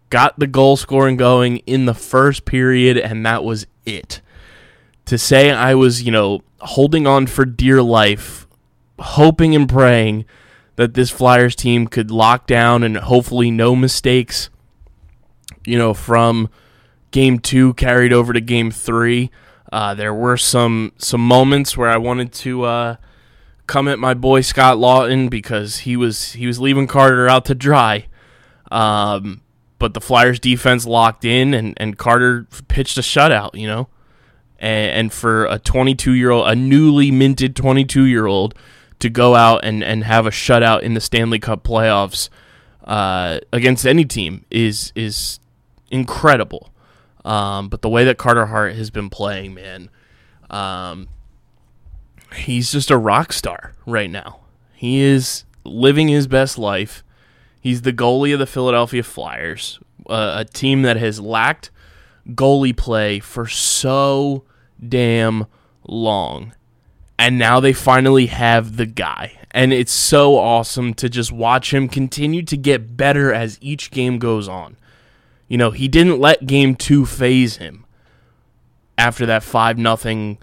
got 0.10 0.38
the 0.40 0.48
goal 0.48 0.78
scoring 0.78 1.18
going 1.18 1.58
in 1.58 1.86
the 1.86 1.94
first 1.94 2.46
period, 2.46 2.98
and 2.98 3.26
that 3.26 3.44
was 3.44 3.68
it. 3.86 4.22
To 5.06 5.18
say 5.18 5.52
I 5.52 5.76
was, 5.76 6.04
you 6.04 6.12
know, 6.12 6.42
holding 6.62 7.06
on 7.06 7.28
for 7.28 7.46
dear 7.46 7.82
life, 7.82 8.48
hoping 9.00 9.56
and 9.56 9.70
praying 9.70 10.26
that 10.76 10.94
this 10.94 11.10
Flyers 11.10 11.56
team 11.56 11.88
could 11.88 12.12
lock 12.12 12.48
down 12.48 12.84
and 12.84 12.98
hopefully 12.98 13.52
no 13.52 13.76
mistakes, 13.76 14.50
you 15.66 15.78
know, 15.78 15.94
from 15.94 16.50
game 17.12 17.40
two 17.40 17.74
carried 17.76 18.12
over 18.12 18.34
to 18.34 18.42
game 18.42 18.72
three. 18.72 19.32
Uh, 19.72 19.94
there 19.94 20.14
were 20.14 20.38
some 20.38 20.92
some 20.98 21.26
moments 21.26 21.78
where 21.78 21.90
I 21.90 21.98
wanted 21.98 22.32
to 22.34 22.64
uh, 22.64 22.96
come 23.68 23.88
at 23.88 24.00
my 24.00 24.14
boy 24.14 24.42
Scott 24.42 24.78
Laughton 24.78 25.30
because 25.30 25.80
he 25.80 25.96
was 25.96 26.34
he 26.34 26.48
was 26.48 26.60
leaving 26.60 26.88
Carter 26.88 27.28
out 27.28 27.46
to 27.46 27.56
dry. 27.56 28.08
Um, 28.72 29.42
but 29.80 29.94
the 29.94 30.02
Flyers 30.02 30.40
defense 30.40 30.86
locked 30.86 31.26
in 31.26 31.54
and, 31.54 31.74
and 31.78 31.98
Carter 31.98 32.48
pitched 32.68 32.98
a 32.98 33.02
shutout, 33.02 33.56
you 33.56 33.68
know. 33.68 33.88
And, 34.60 34.92
and 34.92 35.14
for 35.14 35.46
a 35.46 35.60
22 35.60 36.14
year 36.14 36.32
old, 36.32 36.48
a 36.48 36.56
newly 36.56 37.12
minted 37.12 37.56
22 37.56 38.04
year 38.04 38.26
old, 38.26 38.56
to 39.00 39.10
go 39.10 39.36
out 39.36 39.64
and, 39.64 39.84
and 39.84 40.04
have 40.04 40.26
a 40.26 40.32
shutout 40.32 40.82
in 40.82 40.94
the 40.94 41.02
Stanley 41.02 41.40
Cup 41.40 41.64
playoffs 41.64 42.30
uh, 42.86 43.40
against 43.52 43.86
any 43.86 44.06
team 44.06 44.46
is 44.50 44.92
is 44.96 45.40
incredible. 45.92 46.72
Um, 47.24 47.70
but 47.70 47.82
the 47.82 47.90
way 47.90 48.04
that 48.06 48.18
Carter 48.18 48.46
Hart 48.46 48.76
has 48.76 48.92
been 48.92 49.10
playing, 49.10 49.56
man, 49.56 49.90
um, 50.50 51.10
he's 52.36 52.72
just 52.72 52.92
a 52.92 52.98
rock 52.98 53.34
star 53.34 53.74
right 53.88 54.10
now. 54.10 54.42
He 54.74 55.00
is 55.02 55.44
living 55.64 56.08
his 56.08 56.28
best 56.28 56.60
life. 56.60 57.04
He's 57.60 57.82
the 57.82 57.94
goalie 57.94 58.34
of 58.34 58.40
the 58.40 58.46
Philadelphia 58.46 59.02
Flyers, 59.02 59.80
a 60.08 60.46
team 60.46 60.84
that 60.84 60.98
has 60.98 61.20
lacked 61.20 61.72
goalie 62.30 62.76
play 62.76 63.20
for 63.20 63.48
so 63.48 64.44
damn 64.86 65.46
long. 65.88 66.54
And 67.18 67.38
now 67.38 67.60
they 67.60 67.74
finally 67.74 68.26
have 68.28 68.78
the 68.78 68.86
guy. 68.86 69.40
And 69.52 69.72
it's 69.72 69.94
so 69.94 70.38
awesome 70.38 70.94
to 70.96 71.08
just 71.08 71.32
watch 71.32 71.74
him 71.74 71.88
continue 71.88 72.44
to 72.44 72.58
get 72.58 72.98
better 72.98 73.34
as 73.34 73.58
each 73.62 73.90
game 73.90 74.20
goes 74.20 74.50
on. 74.50 74.76
You 75.48 75.58
know, 75.58 75.72
he 75.72 75.88
didn't 75.88 76.20
let 76.20 76.46
game 76.46 76.76
two 76.76 77.06
phase 77.06 77.58
him 77.58 77.86
after 78.98 79.26
that 79.26 79.44
5 79.44 79.78
nothing, 79.78 80.40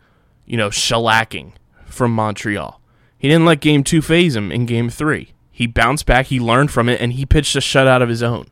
you 0.46 0.56
know, 0.56 0.70
shellacking 0.70 1.52
from 1.86 2.14
Montreal. 2.14 2.80
He 3.18 3.28
didn't 3.28 3.44
let 3.44 3.60
game 3.60 3.84
two 3.84 4.00
phase 4.02 4.34
him 4.34 4.50
in 4.50 4.66
game 4.66 4.88
three. 4.88 5.32
He 5.50 5.66
bounced 5.66 6.06
back, 6.06 6.26
he 6.26 6.40
learned 6.40 6.70
from 6.70 6.88
it, 6.88 7.00
and 7.00 7.12
he 7.12 7.26
pitched 7.26 7.54
a 7.54 7.60
shutout 7.60 8.02
of 8.02 8.08
his 8.08 8.22
own. 8.22 8.46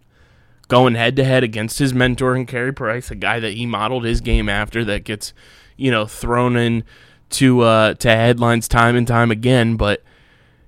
Going 0.70 0.94
head 0.94 1.16
to 1.16 1.24
head 1.24 1.42
against 1.42 1.80
his 1.80 1.92
mentor 1.92 2.36
and 2.36 2.46
Carey 2.46 2.72
Price, 2.72 3.10
a 3.10 3.16
guy 3.16 3.40
that 3.40 3.54
he 3.54 3.66
modeled 3.66 4.04
his 4.04 4.20
game 4.20 4.48
after 4.48 4.84
that 4.84 5.02
gets, 5.02 5.34
you 5.76 5.90
know, 5.90 6.06
thrown 6.06 6.56
in 6.56 6.84
to 7.30 7.62
uh, 7.62 7.94
to 7.94 8.08
headlines 8.08 8.68
time 8.68 8.94
and 8.94 9.06
time 9.06 9.32
again. 9.32 9.76
But, 9.76 10.04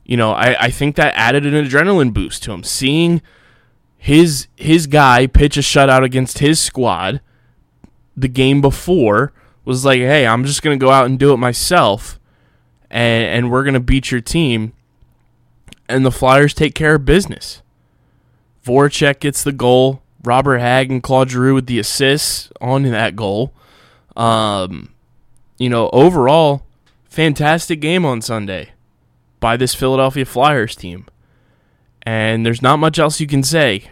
you 0.04 0.16
know, 0.16 0.32
I, 0.32 0.64
I 0.64 0.71
think 0.71 0.97
that 0.97 1.14
added 1.16 1.47
an 1.47 1.54
adrenaline 1.54 2.12
boost 2.12 2.42
to 2.42 2.52
him. 2.52 2.64
Seeing 2.64 3.23
his 3.97 4.49
his 4.56 4.88
guy 4.88 5.28
pitch 5.28 5.56
a 5.56 5.61
shutout 5.61 6.02
against 6.02 6.40
his 6.40 6.59
squad 6.59 7.21
the 8.16 8.26
game 8.26 8.61
before 8.61 9.32
was 9.64 9.85
like, 9.85 10.00
hey, 10.00 10.26
I'm 10.26 10.44
just 10.44 10.62
gonna 10.62 10.76
go 10.76 10.90
out 10.90 11.06
and 11.06 11.16
do 11.16 11.32
it 11.32 11.37
myself 11.37 12.18
and, 12.90 13.25
and 13.25 13.52
we're 13.52 13.62
gonna 13.62 13.78
beat 13.78 14.11
your 14.11 14.21
team. 14.21 14.73
And 15.88 16.04
the 16.04 16.11
Flyers 16.11 16.54
take 16.54 16.75
care 16.75 16.97
of 16.97 17.04
business. 17.04 17.62
Voracek 18.64 19.21
gets 19.21 19.42
the 19.42 19.52
goal. 19.52 20.02
Robert 20.25 20.59
Hagg 20.59 20.90
and 20.90 21.02
Claude 21.02 21.31
Giroux 21.31 21.54
with 21.54 21.66
the 21.66 21.78
assists 21.78 22.50
on 22.61 22.85
that 22.85 23.16
goal. 23.16 23.52
Um, 24.16 24.92
you 25.59 25.69
know, 25.69 25.90
overall, 25.92 26.64
fantastic 27.04 27.81
game 27.81 28.04
on 28.04 28.23
Sunday 28.23 28.73
by 29.40 29.57
this 29.57 29.75
Philadelphia 29.75 30.25
Flyers 30.25 30.76
team. 30.76 31.07
And 32.02 32.45
there's 32.47 32.62
not 32.62 32.78
much 32.78 32.99
else 32.99 33.21
you 33.21 33.26
can 33.26 33.42
say 33.42 33.90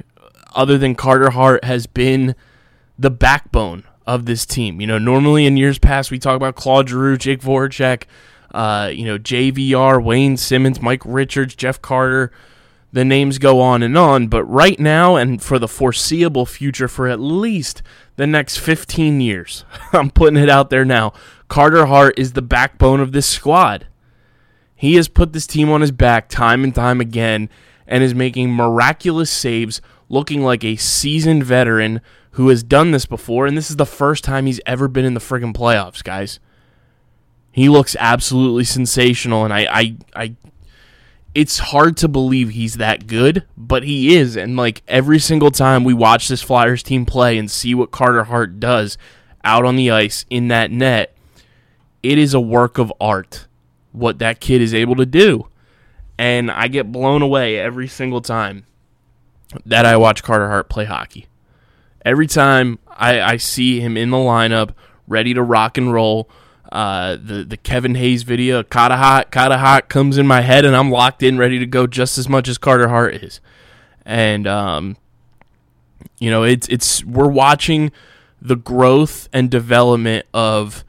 other 0.55 0.79
than 0.79 0.95
Carter 0.95 1.31
Hart 1.31 1.65
has 1.65 1.87
been 1.87 2.35
the 2.99 3.11
backbone 3.11 3.85
of 4.07 4.27
this 4.27 4.45
team. 4.45 4.81
You 4.81 4.87
know, 4.87 4.99
normally 4.99 5.47
in 5.47 5.57
years 5.57 5.79
past 5.79 6.11
we 6.11 6.19
talk 6.19 6.37
about 6.37 6.57
Claude 6.57 6.89
Giroux, 6.89 7.17
Jake 7.17 7.41
Voracek, 7.41 8.05
uh, 8.53 8.91
you 8.93 9.05
know, 9.05 9.19
JVR, 9.19 10.03
Wayne 10.03 10.37
Simmonds, 10.37 10.81
Mike 10.81 11.03
Richards, 11.05 11.55
Jeff 11.55 11.81
Carter. 11.81 12.33
The 12.93 13.05
names 13.05 13.39
go 13.39 13.61
on 13.61 13.83
and 13.83 13.97
on, 13.97 14.27
but 14.27 14.45
right 14.45 14.79
now 14.79 15.15
and 15.15 15.41
for 15.41 15.59
the 15.59 15.69
foreseeable 15.69 16.45
future, 16.47 16.89
for 16.89 17.07
at 17.07 17.21
least 17.21 17.83
the 18.17 18.27
next 18.27 18.59
15 18.59 19.21
years, 19.21 19.65
I'm 19.93 20.11
putting 20.11 20.43
it 20.43 20.51
out 20.51 20.71
there 20.71 20.85
now. 20.85 21.13
Carter 21.49 21.87
Hart 21.87 22.19
is 22.19 22.33
the 22.33 22.43
backbone 22.43 23.01
of 23.01 23.13
this 23.13 23.27
squad. 23.27 23.87
He 24.75 24.95
has 24.95 25.09
put 25.09 25.33
this 25.33 25.47
team 25.47 25.71
on 25.71 25.83
his 25.83 25.93
back 25.93 26.29
time 26.29 26.65
and 26.65 26.75
time 26.75 27.01
again 27.01 27.49
and 27.87 28.03
is 28.03 28.15
making 28.15 28.53
miraculous 28.53 29.31
saves, 29.31 29.83
looking 30.09 30.43
like 30.43 30.65
a 30.65 30.77
seasoned 30.77 31.45
veteran 31.45 32.01
who 32.33 32.49
has 32.49 32.63
done 32.63 32.91
this 32.91 33.05
before. 33.05 33.47
And 33.47 33.57
this 33.57 33.69
is 33.69 33.77
the 33.77 33.85
first 33.85 34.25
time 34.25 34.47
he's 34.47 34.61
ever 34.65 34.89
been 34.89 35.05
in 35.05 35.15
the 35.15 35.21
friggin' 35.21 35.55
playoffs, 35.55 36.03
guys. 36.03 36.41
He 37.53 37.69
looks 37.69 37.97
absolutely 37.99 38.65
sensational, 38.65 39.45
and 39.45 39.53
I, 39.53 39.67
I, 39.71 39.97
I, 40.15 40.37
it's 41.35 41.59
hard 41.59 41.97
to 41.99 42.09
believe 42.09 42.51
he's 42.51 42.75
that 42.75 43.07
good, 43.07 43.45
but 43.57 43.85
he 43.85 44.17
is. 44.17 44.37
And 44.37 44.57
like 44.57 44.83
every 44.89 45.19
single 45.19 45.51
time 45.51 45.85
we 45.85 45.95
watch 45.95 46.29
this 46.29 46.43
Flyers 46.43 46.83
team 46.83 47.07
play 47.07 47.39
and 47.39 47.51
see 47.51 47.75
what 47.75 47.91
Carter 47.91 48.25
Hart 48.25 48.59
does 48.59 48.99
out 49.45 49.65
on 49.65 49.77
the 49.77 49.91
ice 49.91 50.25
in 50.29 50.49
that 50.49 50.71
net, 50.71 51.17
it 52.03 52.19
is 52.19 52.35
a 52.35 52.41
work 52.41 52.79
of 52.79 52.93
art 53.01 53.47
what 53.93 54.19
that 54.19 54.41
kid 54.41 54.61
is 54.61 54.75
able 54.75 54.97
to 54.97 55.07
do. 55.07 55.47
And 56.19 56.51
I 56.51 56.69
get 56.69 56.93
blown 56.93 57.23
away 57.23 57.59
every 57.59 57.89
single 57.89 58.21
time 58.21 58.65
that 59.65 59.87
I 59.87 59.97
watch 59.97 60.23
Carter 60.23 60.49
Hart 60.49 60.69
play 60.69 60.85
hockey. 60.85 61.27
Every 62.05 62.27
time 62.27 62.79
I, 62.89 63.21
I 63.21 63.37
see 63.37 63.81
him 63.81 63.97
in 63.97 64.11
the 64.11 64.17
lineup, 64.17 64.75
ready 65.07 65.35
to 65.35 65.43
rock 65.43 65.79
and 65.79 65.93
roll, 65.93 66.29
uh, 66.71 67.17
the 67.17 67.45
the 67.45 67.57
Kevin 67.57 67.95
Hayes 67.97 68.23
video, 68.23 68.63
Kata 68.63 68.97
Hot, 68.97 69.31
Kata 69.31 69.59
Hot 69.59 69.89
comes 69.89 70.19
in 70.19 70.27
my 70.27 70.41
head, 70.41 70.65
and 70.65 70.77
I'm 70.77 70.91
locked 70.91 71.23
in, 71.23 71.39
ready 71.39 71.59
to 71.59 71.67
go 71.67 71.87
just 71.87 72.17
as 72.19 72.29
much 72.29 72.49
as 72.49 72.59
Carter 72.59 72.89
Hart 72.89 73.15
is. 73.15 73.41
And 74.05 74.47
um, 74.47 74.97
you 76.19 76.31
know, 76.31 76.45
it's 76.45 76.69
it's 76.69 77.05
we're 77.05 77.29
watching 77.29 77.91
the 78.41 78.57
growth 78.57 79.29
and 79.33 79.51
development 79.51 80.27
of 80.33 80.85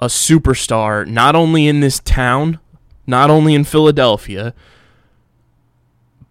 a 0.00 0.06
superstar, 0.06 1.06
not 1.06 1.34
only 1.34 1.66
in 1.66 1.80
this 1.80 2.00
town, 2.00 2.58
not 3.06 3.30
only 3.30 3.54
in 3.54 3.64
Philadelphia, 3.64 4.54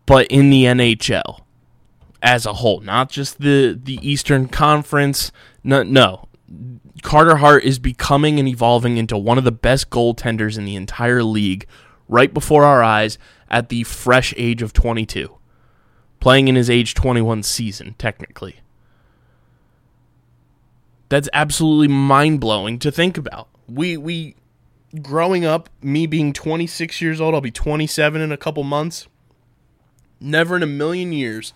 but 0.06 0.27
in 0.27 0.50
the 0.50 0.65
NHL 0.65 1.42
as 2.22 2.46
a 2.46 2.54
whole, 2.54 2.82
not 2.82 3.10
just 3.10 3.39
the 3.39 3.80
the 3.82 4.00
Eastern 4.08 4.48
Conference. 4.48 5.32
No, 5.63 5.84
no. 5.84 6.27
Carter 7.02 7.38
Hart 7.38 7.64
is 7.64 7.80
becoming 7.80 8.40
and 8.40 8.48
evolving 8.48 8.98
into 8.98 9.18
one 9.18 9.38
of 9.38 9.44
the 9.44 9.52
best 9.52 9.90
goaltenders 9.90 10.58
in 10.58 10.66
the 10.66 10.75
entire 10.75 11.24
league 11.24 11.68
right 12.08 12.34
before 12.34 12.64
our 12.64 12.84
eyes 12.84 13.18
at 13.50 13.70
the 13.70 13.84
fresh 13.84 14.34
age 14.38 14.62
of 14.62 14.74
22. 14.74 15.38
Playing 16.20 16.48
in 16.48 16.56
his 16.56 16.70
age 16.70 16.94
21 16.94 17.44
season, 17.44 17.96
technically. 17.98 18.62
That's 21.10 21.30
absolutely 21.34 21.88
mind-blowing 21.88 22.80
to 22.80 22.92
think 22.92 23.18
about. 23.18 23.48
We 23.68 23.96
we 23.98 24.36
growing 25.02 25.46
up, 25.46 25.70
me 25.82 26.08
being 26.08 26.34
26 26.34 27.02
years 27.02 27.22
old, 27.22 27.36
I'll 27.36 27.42
be 27.42 27.52
27 27.52 28.22
in 28.22 28.32
a 28.32 28.38
couple 28.38 28.64
months. 28.64 29.08
Never 30.20 30.56
in 30.56 30.64
a 30.64 30.68
million 30.68 31.12
years 31.12 31.54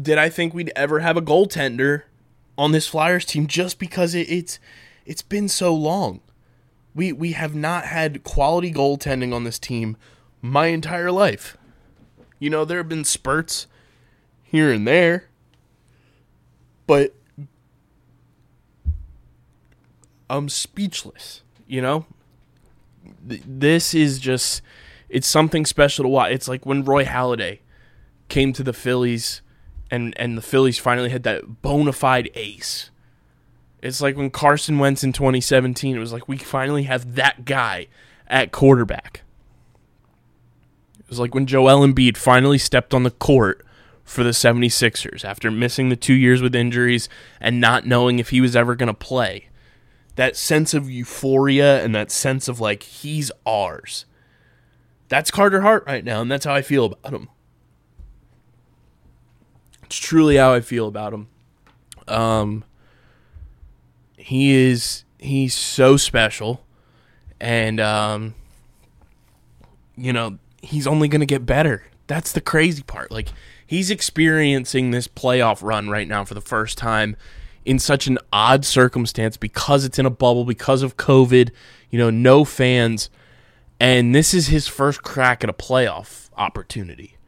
did 0.00 0.18
I 0.18 0.28
think 0.28 0.54
we'd 0.54 0.72
ever 0.74 1.00
have 1.00 1.16
a 1.16 1.22
goaltender 1.22 2.04
on 2.62 2.70
this 2.70 2.86
Flyers 2.86 3.24
team 3.24 3.48
just 3.48 3.80
because 3.80 4.14
it, 4.14 4.30
it's 4.30 4.60
it's 5.04 5.20
been 5.20 5.48
so 5.48 5.74
long. 5.74 6.20
We 6.94 7.12
we 7.12 7.32
have 7.32 7.56
not 7.56 7.86
had 7.86 8.22
quality 8.22 8.72
goaltending 8.72 9.34
on 9.34 9.42
this 9.42 9.58
team 9.58 9.96
my 10.40 10.66
entire 10.66 11.10
life. 11.10 11.56
You 12.38 12.50
know, 12.50 12.64
there 12.64 12.78
have 12.78 12.88
been 12.88 13.04
spurts 13.04 13.66
here 14.44 14.72
and 14.72 14.86
there, 14.86 15.28
but 16.86 17.16
I'm 20.30 20.48
speechless. 20.48 21.42
You 21.66 21.82
know, 21.82 22.06
this 23.24 23.92
is 23.92 24.20
just 24.20 24.62
it's 25.08 25.26
something 25.26 25.66
special 25.66 26.04
to 26.04 26.08
watch. 26.08 26.30
It's 26.30 26.46
like 26.46 26.64
when 26.64 26.84
Roy 26.84 27.04
Halladay 27.04 27.58
came 28.28 28.52
to 28.52 28.62
the 28.62 28.72
Phillies, 28.72 29.42
and 29.92 30.18
and 30.18 30.38
the 30.38 30.42
Phillies 30.42 30.78
finally 30.78 31.10
had 31.10 31.22
that 31.24 31.60
bona 31.60 31.92
fide 31.92 32.30
ace. 32.34 32.90
It's 33.82 34.00
like 34.00 34.16
when 34.16 34.30
Carson 34.30 34.78
Wentz 34.78 35.04
in 35.04 35.12
2017. 35.12 35.94
It 35.94 36.00
was 36.00 36.12
like 36.12 36.26
we 36.26 36.38
finally 36.38 36.84
have 36.84 37.14
that 37.14 37.44
guy 37.44 37.88
at 38.26 38.52
quarterback. 38.52 39.22
It 40.98 41.08
was 41.10 41.20
like 41.20 41.34
when 41.34 41.46
Joel 41.46 41.86
Embiid 41.86 42.16
finally 42.16 42.56
stepped 42.56 42.94
on 42.94 43.02
the 43.02 43.10
court 43.10 43.66
for 44.02 44.24
the 44.24 44.30
76ers 44.30 45.24
after 45.24 45.50
missing 45.50 45.90
the 45.90 45.96
two 45.96 46.14
years 46.14 46.40
with 46.40 46.54
injuries 46.54 47.10
and 47.38 47.60
not 47.60 47.86
knowing 47.86 48.18
if 48.18 48.30
he 48.30 48.40
was 48.40 48.56
ever 48.56 48.74
going 48.74 48.86
to 48.86 48.94
play. 48.94 49.48
That 50.16 50.36
sense 50.36 50.72
of 50.72 50.90
euphoria 50.90 51.84
and 51.84 51.94
that 51.94 52.10
sense 52.10 52.48
of 52.48 52.60
like, 52.60 52.82
he's 52.82 53.30
ours. 53.46 54.06
That's 55.08 55.30
Carter 55.30 55.60
Hart 55.60 55.84
right 55.86 56.04
now, 56.04 56.22
and 56.22 56.30
that's 56.30 56.46
how 56.46 56.54
I 56.54 56.62
feel 56.62 56.86
about 56.86 57.12
him. 57.12 57.28
It's 59.92 59.98
truly 59.98 60.36
how 60.36 60.54
I 60.54 60.62
feel 60.62 60.88
about 60.88 61.12
him. 61.12 61.28
Um, 62.08 62.64
he 64.16 64.52
is 64.52 65.04
he's 65.18 65.52
so 65.52 65.98
special, 65.98 66.64
and 67.38 67.78
um, 67.78 68.34
you 69.94 70.14
know 70.14 70.38
he's 70.62 70.86
only 70.86 71.08
going 71.08 71.20
to 71.20 71.26
get 71.26 71.44
better. 71.44 71.84
That's 72.06 72.32
the 72.32 72.40
crazy 72.40 72.82
part. 72.82 73.10
Like 73.10 73.28
he's 73.66 73.90
experiencing 73.90 74.92
this 74.92 75.08
playoff 75.08 75.62
run 75.62 75.90
right 75.90 76.08
now 76.08 76.24
for 76.24 76.32
the 76.32 76.40
first 76.40 76.78
time 76.78 77.14
in 77.66 77.78
such 77.78 78.06
an 78.06 78.16
odd 78.32 78.64
circumstance 78.64 79.36
because 79.36 79.84
it's 79.84 79.98
in 79.98 80.06
a 80.06 80.10
bubble 80.10 80.46
because 80.46 80.82
of 80.82 80.96
COVID. 80.96 81.50
You 81.90 81.98
know, 81.98 82.08
no 82.08 82.46
fans, 82.46 83.10
and 83.78 84.14
this 84.14 84.32
is 84.32 84.46
his 84.46 84.66
first 84.68 85.02
crack 85.02 85.44
at 85.44 85.50
a 85.50 85.52
playoff 85.52 86.30
opportunity, 86.38 87.18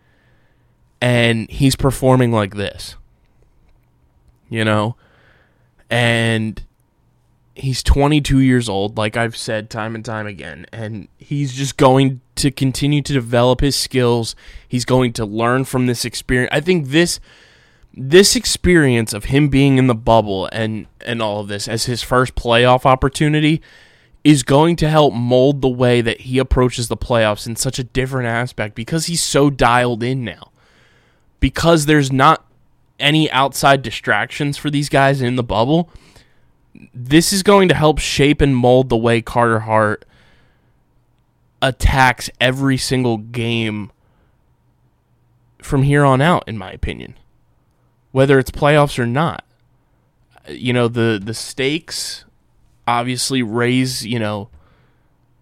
and 1.01 1.51
he's 1.51 1.77
performing 1.77 2.33
like 2.33 2.55
this. 2.55 2.97
You 4.49 4.65
know, 4.65 4.97
and 5.91 6.63
he's 7.57 7.85
22 7.85 8.41
years 8.41 8.69
old 8.69 8.99
like 8.99 9.17
i've 9.17 9.37
said 9.37 9.71
time 9.71 9.95
and 9.95 10.05
time 10.05 10.27
again 10.27 10.67
and 10.73 11.07
he's 11.17 11.55
just 11.55 11.77
going 11.77 12.21
to 12.37 12.51
continue 12.51 13.03
to 13.03 13.13
develop 13.13 13.61
his 13.61 13.77
skills. 13.77 14.35
He's 14.69 14.85
going 14.85 15.13
to 15.15 15.25
learn 15.25 15.65
from 15.65 15.87
this 15.87 16.05
experience. 16.05 16.51
I 16.53 16.61
think 16.61 16.89
this 16.89 17.21
this 17.97 18.35
experience 18.35 19.13
of 19.13 19.27
him 19.27 19.49
being 19.49 19.79
in 19.79 19.87
the 19.87 19.95
bubble 19.95 20.49
and 20.53 20.87
and 21.05 21.23
all 21.23 21.41
of 21.41 21.49
this 21.49 21.69
as 21.69 21.87
his 21.87 22.03
first 22.03 22.35
playoff 22.35 22.85
opportunity 22.85 23.63
is 24.25 24.43
going 24.43 24.75
to 24.75 24.89
help 24.89 25.15
mold 25.15 25.61
the 25.61 25.69
way 25.69 26.01
that 26.01 26.23
he 26.23 26.39
approaches 26.39 26.89
the 26.89 26.97
playoffs 26.97 27.47
in 27.47 27.55
such 27.55 27.79
a 27.79 27.85
different 27.85 28.27
aspect 28.27 28.75
because 28.75 29.07
he's 29.07 29.23
so 29.23 29.49
dialed 29.49 30.03
in 30.03 30.25
now 30.25 30.51
because 31.45 31.85
there's 31.85 32.11
not 32.11 32.43
any 32.99 33.31
outside 33.31 33.83
distractions 33.83 34.57
for 34.57 34.71
these 34.71 34.89
guys 34.89 35.21
in 35.21 35.37
the 35.37 35.43
bubble 35.43 35.91
this 36.95 37.35
is 37.35 37.43
going 37.43 37.69
to 37.69 37.75
help 37.75 37.99
shape 37.99 38.41
and 38.41 38.57
mold 38.57 38.89
the 38.89 38.97
way 38.97 39.21
Carter 39.21 39.61
Hart 39.61 40.07
attacks 41.61 42.31
every 42.41 42.79
single 42.79 43.19
game 43.19 43.93
from 45.61 45.83
here 45.83 46.03
on 46.03 46.23
out, 46.23 46.45
in 46.47 46.57
my 46.57 46.73
opinion. 46.73 47.15
Whether 48.11 48.39
it's 48.39 48.51
playoffs 48.51 48.99
or 48.99 49.07
not. 49.07 49.45
You 50.49 50.73
know, 50.73 50.89
the 50.89 51.21
the 51.23 51.35
stakes 51.35 52.25
obviously 52.89 53.43
raise, 53.43 54.07
you 54.07 54.19
know, 54.19 54.49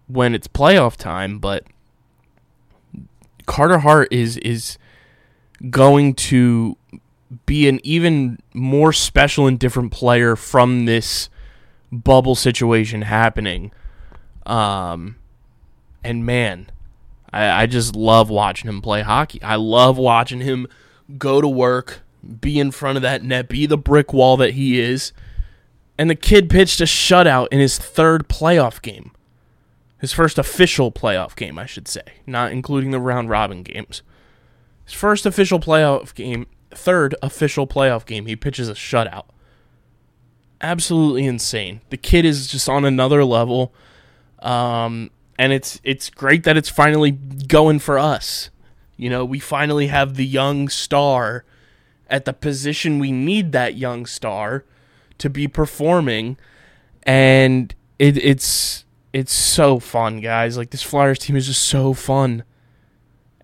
when 0.07 0.35
it's 0.35 0.49
playoff 0.49 0.97
time, 0.97 1.39
but 1.39 1.63
Carter 3.45 3.79
Hart 3.79 4.11
is 4.11 4.35
is 4.37 4.77
going 5.69 6.13
to 6.13 6.77
be 7.45 7.67
an 7.67 7.79
even 7.83 8.39
more 8.53 8.93
special 8.93 9.47
and 9.47 9.59
different 9.59 9.91
player 9.91 10.35
from 10.35 10.85
this 10.85 11.29
bubble 11.91 12.35
situation 12.35 13.03
happening. 13.03 13.71
Um, 14.45 15.17
and 16.03 16.25
man, 16.25 16.69
I, 17.31 17.63
I 17.63 17.65
just 17.65 17.95
love 17.95 18.29
watching 18.29 18.69
him 18.69 18.81
play 18.81 19.01
hockey. 19.01 19.41
I 19.41 19.55
love 19.55 19.97
watching 19.97 20.41
him 20.41 20.67
go 21.17 21.41
to 21.41 21.47
work, 21.47 22.01
be 22.41 22.59
in 22.59 22.71
front 22.71 22.97
of 22.97 23.01
that 23.01 23.23
net, 23.23 23.49
be 23.49 23.65
the 23.65 23.77
brick 23.77 24.13
wall 24.13 24.37
that 24.37 24.51
he 24.51 24.79
is. 24.79 25.13
And 25.97 26.09
the 26.09 26.15
kid 26.15 26.49
pitched 26.49 26.81
a 26.81 26.85
shutout 26.85 27.47
in 27.51 27.59
his 27.59 27.77
third 27.77 28.27
playoff 28.27 28.81
game. 28.81 29.11
His 29.99 30.11
first 30.11 30.37
official 30.37 30.91
playoff 30.91 31.35
game, 31.35 31.57
I 31.57 31.65
should 31.65 31.87
say, 31.87 32.03
not 32.27 32.51
including 32.51 32.91
the 32.91 32.99
round 32.99 33.29
robin 33.29 33.63
games. 33.63 34.01
His 34.85 34.93
first 34.93 35.25
official 35.25 35.59
playoff 35.59 36.13
game 36.13 36.47
third 36.71 37.15
official 37.21 37.67
playoff 37.67 38.05
game, 38.05 38.25
he 38.25 38.35
pitches 38.35 38.69
a 38.69 38.73
shutout. 38.73 39.25
Absolutely 40.61 41.25
insane. 41.25 41.81
The 41.89 41.97
kid 41.97 42.25
is 42.25 42.47
just 42.47 42.69
on 42.69 42.85
another 42.85 43.23
level. 43.23 43.73
Um, 44.39 45.11
and 45.37 45.51
it's 45.51 45.79
it's 45.83 46.09
great 46.09 46.43
that 46.43 46.57
it's 46.57 46.69
finally 46.69 47.11
going 47.11 47.79
for 47.79 47.97
us. 47.97 48.49
You 48.97 49.09
know, 49.09 49.25
we 49.25 49.39
finally 49.39 49.87
have 49.87 50.15
the 50.15 50.25
young 50.25 50.69
star 50.69 51.43
at 52.09 52.25
the 52.25 52.33
position 52.33 52.99
we 52.99 53.11
need 53.11 53.51
that 53.53 53.75
young 53.75 54.05
star 54.05 54.65
to 55.17 55.29
be 55.29 55.47
performing 55.47 56.37
and 57.03 57.73
it, 57.99 58.17
it's 58.17 58.85
it's 59.11 59.33
so 59.33 59.79
fun, 59.79 60.19
guys. 60.19 60.57
Like 60.57 60.71
this 60.71 60.83
Flyers 60.83 61.19
team 61.19 61.35
is 61.35 61.47
just 61.47 61.63
so 61.63 61.93
fun 61.93 62.43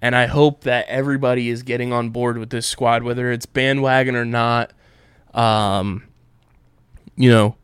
and 0.01 0.15
I 0.15 0.27
hope 0.27 0.61
that 0.61 0.85
everybody 0.87 1.49
is 1.49 1.63
getting 1.63 1.91
on 1.91 2.09
board 2.09 2.37
with 2.37 2.49
this 2.49 2.65
squad, 2.65 3.03
whether 3.03 3.31
it's 3.31 3.45
bandwagon 3.45 4.15
or 4.15 4.25
not. 4.25 4.71
Um, 5.33 6.03
you 7.15 7.29
know, 7.29 7.55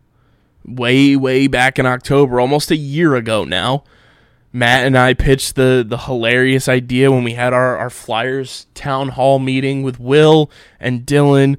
way 0.65 1.15
way 1.15 1.47
back 1.47 1.79
in 1.79 1.85
October, 1.85 2.39
almost 2.39 2.71
a 2.71 2.75
year 2.75 3.15
ago 3.15 3.45
now, 3.45 3.83
Matt 4.51 4.85
and 4.85 4.97
I 4.97 5.13
pitched 5.13 5.55
the 5.55 5.85
the 5.87 5.97
hilarious 5.97 6.67
idea 6.67 7.11
when 7.11 7.23
we 7.23 7.33
had 7.33 7.53
our 7.53 7.77
our 7.77 7.89
Flyers 7.89 8.67
town 8.73 9.09
hall 9.09 9.39
meeting 9.39 9.83
with 9.83 9.99
Will 9.99 10.51
and 10.79 11.05
Dylan. 11.05 11.57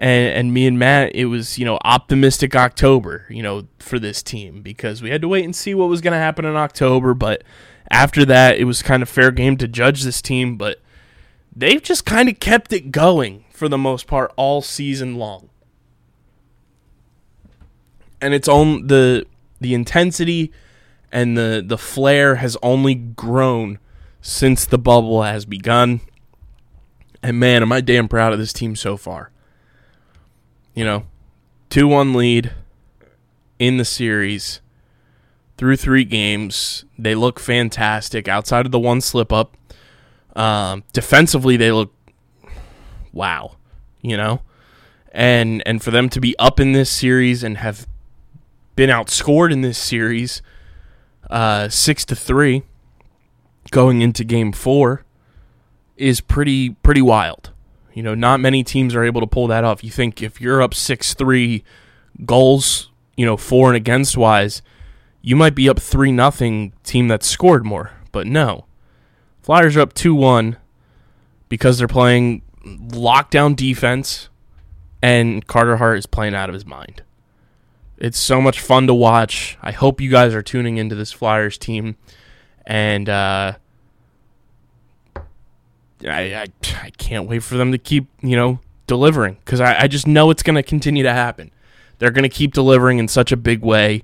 And, 0.00 0.32
and 0.32 0.54
me 0.54 0.68
and 0.68 0.78
Matt, 0.78 1.16
it 1.16 1.24
was 1.24 1.58
you 1.58 1.64
know 1.64 1.78
optimistic 1.84 2.54
October, 2.54 3.26
you 3.28 3.42
know, 3.42 3.66
for 3.80 3.98
this 3.98 4.22
team 4.22 4.62
because 4.62 5.02
we 5.02 5.10
had 5.10 5.22
to 5.22 5.28
wait 5.28 5.44
and 5.44 5.56
see 5.56 5.74
what 5.74 5.88
was 5.88 6.00
going 6.00 6.12
to 6.12 6.18
happen 6.18 6.44
in 6.44 6.54
October. 6.54 7.14
But 7.14 7.42
after 7.90 8.24
that, 8.26 8.58
it 8.58 8.64
was 8.64 8.82
kind 8.82 9.02
of 9.02 9.08
fair 9.08 9.30
game 9.30 9.56
to 9.58 9.68
judge 9.68 10.02
this 10.02 10.20
team, 10.20 10.56
but 10.56 10.80
they've 11.54 11.82
just 11.82 12.04
kind 12.04 12.28
of 12.28 12.40
kept 12.40 12.72
it 12.72 12.92
going 12.92 13.44
for 13.50 13.68
the 13.68 13.78
most 13.78 14.06
part 14.06 14.32
all 14.36 14.62
season 14.62 15.16
long. 15.16 15.48
And 18.20 18.34
it's 18.34 18.48
on 18.48 18.88
the 18.88 19.26
the 19.60 19.74
intensity 19.74 20.52
and 21.10 21.36
the 21.36 21.62
the 21.64 21.78
flair 21.78 22.36
has 22.36 22.56
only 22.62 22.94
grown 22.94 23.78
since 24.20 24.66
the 24.66 24.78
bubble 24.78 25.22
has 25.22 25.44
begun. 25.44 26.00
And 27.22 27.38
man, 27.40 27.62
am 27.62 27.72
I 27.72 27.80
damn 27.80 28.08
proud 28.08 28.32
of 28.32 28.38
this 28.38 28.52
team 28.52 28.76
so 28.76 28.96
far. 28.96 29.30
You 30.74 30.84
know, 30.84 31.06
2-1 31.70 32.14
lead 32.14 32.52
in 33.58 33.76
the 33.76 33.84
series 33.84 34.60
through 35.58 35.76
three 35.76 36.04
games. 36.04 36.84
They 36.96 37.14
look 37.14 37.38
fantastic 37.38 38.28
outside 38.28 38.64
of 38.64 38.72
the 38.72 38.78
one 38.78 39.00
slip 39.00 39.32
up. 39.32 39.56
Um, 40.34 40.84
defensively, 40.92 41.56
they 41.56 41.72
look 41.72 41.92
wow, 43.12 43.56
you 44.00 44.16
know, 44.16 44.42
and 45.12 45.62
and 45.66 45.82
for 45.82 45.90
them 45.90 46.08
to 46.10 46.20
be 46.20 46.38
up 46.38 46.60
in 46.60 46.72
this 46.72 46.88
series 46.88 47.42
and 47.42 47.58
have 47.58 47.86
been 48.76 48.88
outscored 48.88 49.52
in 49.52 49.62
this 49.62 49.76
series, 49.76 50.40
uh, 51.28 51.68
six 51.68 52.04
to 52.06 52.14
three, 52.14 52.62
going 53.72 54.00
into 54.00 54.22
Game 54.22 54.52
Four, 54.52 55.04
is 55.96 56.20
pretty 56.20 56.70
pretty 56.70 57.02
wild. 57.02 57.50
You 57.92 58.04
know, 58.04 58.14
not 58.14 58.38
many 58.38 58.62
teams 58.62 58.94
are 58.94 59.02
able 59.02 59.20
to 59.20 59.26
pull 59.26 59.48
that 59.48 59.64
off. 59.64 59.82
You 59.82 59.90
think 59.90 60.22
if 60.22 60.40
you're 60.40 60.62
up 60.62 60.72
six 60.72 61.14
three 61.14 61.64
goals, 62.24 62.92
you 63.16 63.26
know, 63.26 63.36
for 63.36 63.70
and 63.70 63.76
against 63.76 64.16
wise 64.16 64.62
you 65.28 65.36
might 65.36 65.54
be 65.54 65.68
up 65.68 65.78
3 65.78 66.10
nothing 66.10 66.72
team 66.84 67.08
that 67.08 67.22
scored 67.22 67.62
more. 67.62 67.90
But 68.12 68.26
no. 68.26 68.64
Flyers 69.42 69.76
are 69.76 69.82
up 69.82 69.92
2 69.92 70.14
1 70.14 70.56
because 71.50 71.76
they're 71.76 71.86
playing 71.86 72.40
lockdown 72.64 73.54
defense, 73.54 74.30
and 75.02 75.46
Carter 75.46 75.76
Hart 75.76 75.98
is 75.98 76.06
playing 76.06 76.34
out 76.34 76.48
of 76.48 76.54
his 76.54 76.64
mind. 76.64 77.02
It's 77.98 78.18
so 78.18 78.40
much 78.40 78.58
fun 78.58 78.86
to 78.86 78.94
watch. 78.94 79.58
I 79.60 79.70
hope 79.70 80.00
you 80.00 80.10
guys 80.10 80.32
are 80.32 80.40
tuning 80.40 80.78
into 80.78 80.94
this 80.94 81.12
Flyers 81.12 81.58
team. 81.58 81.96
And 82.64 83.10
uh, 83.10 83.56
I, 86.06 86.34
I, 86.34 86.46
I 86.82 86.90
can't 86.96 87.28
wait 87.28 87.42
for 87.42 87.58
them 87.58 87.70
to 87.72 87.78
keep, 87.78 88.06
you 88.22 88.34
know, 88.34 88.60
delivering 88.86 89.36
because 89.44 89.60
I, 89.60 89.80
I 89.80 89.88
just 89.88 90.06
know 90.06 90.30
it's 90.30 90.42
going 90.42 90.56
to 90.56 90.62
continue 90.62 91.02
to 91.02 91.12
happen. 91.12 91.50
They're 91.98 92.12
going 92.12 92.22
to 92.22 92.30
keep 92.30 92.54
delivering 92.54 92.98
in 92.98 93.08
such 93.08 93.30
a 93.30 93.36
big 93.36 93.60
way 93.60 94.02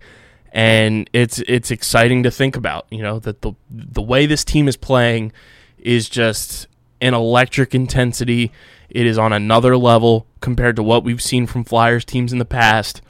and 0.54 1.10
it's 1.12 1.40
it's 1.40 1.72
exciting 1.72 2.22
to 2.22 2.30
think 2.30 2.56
about. 2.56 2.86
You 2.88 3.02
know 3.02 3.18
that 3.18 3.42
the 3.42 3.52
the 3.68 4.00
way 4.00 4.24
this 4.24 4.44
team 4.44 4.68
is 4.68 4.76
playing 4.76 5.32
is 5.78 6.08
just 6.08 6.68
an 7.00 7.12
electric 7.12 7.74
intensity. 7.74 8.52
It 8.88 9.04
is 9.04 9.18
on 9.18 9.32
another 9.32 9.76
level 9.76 10.26
compared 10.40 10.76
to 10.76 10.82
what 10.82 11.02
we've 11.02 11.20
seen 11.20 11.46
from 11.46 11.64
Flyers 11.64 12.04
teams 12.04 12.32
in 12.32 12.38
the 12.38 12.44
past. 12.44 13.02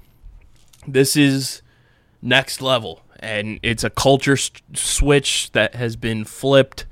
This 0.88 1.16
is 1.16 1.61
next 2.22 2.62
level, 2.62 3.02
and 3.20 3.61
it's 3.62 3.85
a 3.85 3.90
culture 3.90 4.38
switch 4.72 5.52
that 5.52 5.74
has 5.74 5.96
been 5.96 6.24
flipped 6.24 6.87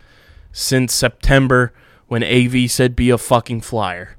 since 0.52 0.92
September 0.92 1.72
when 2.08 2.22
AV 2.22 2.70
said 2.70 2.94
be 2.94 3.08
a 3.08 3.16
fucking 3.16 3.62
flyer. 3.62 4.16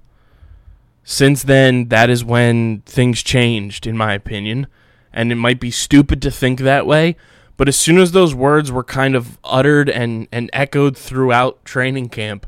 Since 1.04 1.44
then, 1.44 1.90
that 1.90 2.10
is 2.10 2.26
when 2.26 2.82
things 2.82 3.22
changed, 3.22 3.86
in 3.86 3.96
my 3.98 4.14
opinion. 4.14 4.68
And 5.14 5.32
it 5.32 5.36
might 5.36 5.60
be 5.60 5.72
stupid 5.72 6.22
to 6.24 6.32
think 6.32 6.60
that 6.62 6.88
way, 6.88 7.16
but 7.56 7.68
as 7.68 7.76
soon 7.76 8.00
as 8.00 8.12
those 8.12 8.34
words 8.34 8.72
were 8.72 8.84
kind 8.84 9.16
of 9.16 9.38
uttered 9.44 9.90
and, 9.90 10.28
and 10.32 10.50
echoed 10.54 10.98
throughout 10.98 11.64
training 11.64 12.10
camp, 12.10 12.48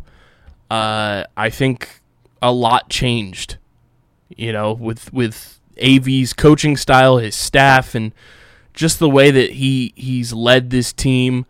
uh, 0.71 1.25
I 1.37 1.49
think 1.49 2.01
a 2.41 2.51
lot 2.51 2.89
changed. 2.89 3.57
You 4.35 4.51
know, 4.51 4.73
with 4.73 5.13
with 5.13 5.59
AV's 5.77 6.33
coaching 6.33 6.75
style, 6.75 7.17
his 7.17 7.35
staff, 7.35 7.93
and 7.93 8.11
just 8.73 8.97
the 8.97 9.09
way 9.09 9.29
that 9.29 9.53
he 9.53 9.93
he's 9.95 10.33
led 10.33 10.71
this 10.71 10.91
team 10.91 11.45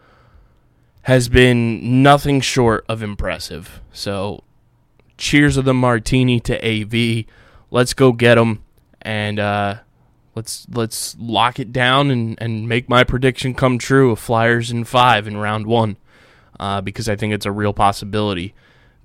has 1.04 1.30
been 1.30 2.04
nothing 2.04 2.41
short 2.41 2.84
of 2.89 3.01
impressive. 3.01 3.80
So, 3.93 4.43
cheers 5.17 5.56
of 5.56 5.63
the 5.63 5.73
martini 5.73 6.39
to 6.41 6.58
AV. 6.65 7.25
Let's 7.71 7.93
go 7.93 8.12
get 8.12 8.38
him 8.38 8.63
and 9.01 9.39
uh, 9.39 9.75
let's 10.36 10.67
let's 10.71 11.15
lock 11.19 11.60
it 11.60 11.71
down 11.71 12.12
and, 12.12 12.38
and 12.41 12.67
make 12.67 12.88
my 12.89 13.04
prediction 13.04 13.54
come 13.54 13.78
true 13.78 14.12
of 14.12 14.19
Flyers 14.19 14.71
in 14.71 14.84
five 14.84 15.28
in 15.28 15.38
round 15.38 15.65
one, 15.65 15.98
uh, 16.60 16.82
because 16.82 17.10
I 17.10 17.15
think 17.15 17.34
it's 17.34 17.45
a 17.45 17.52
real 17.52 17.74
possibility 17.74 18.54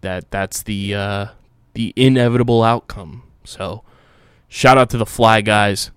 that 0.01 0.31
that's 0.31 0.63
the 0.63 0.95
uh, 0.95 1.27
the 1.75 1.93
inevitable 1.97 2.63
outcome. 2.63 3.23
So, 3.45 3.83
shout 4.49 4.79
out 4.79 4.91
to 4.91 4.99
the 4.99 5.07
Fly 5.07 5.41
guys. 5.41 5.91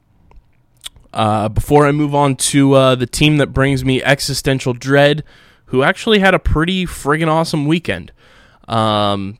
Uh, 1.11 1.47
before 1.47 1.85
I 1.85 1.91
move 1.91 2.15
on 2.15 2.35
to 2.37 2.73
uh, 2.73 2.95
the 2.95 3.05
team 3.05 3.37
that 3.37 3.53
brings 3.53 3.85
me 3.85 4.01
existential 4.01 4.73
dread, 4.73 5.23
who 5.65 5.83
actually 5.83 6.19
had 6.19 6.33
a 6.33 6.39
pretty 6.39 6.85
friggin' 6.87 7.27
awesome 7.27 7.67
weekend. 7.67 8.11
Um, 8.67 9.37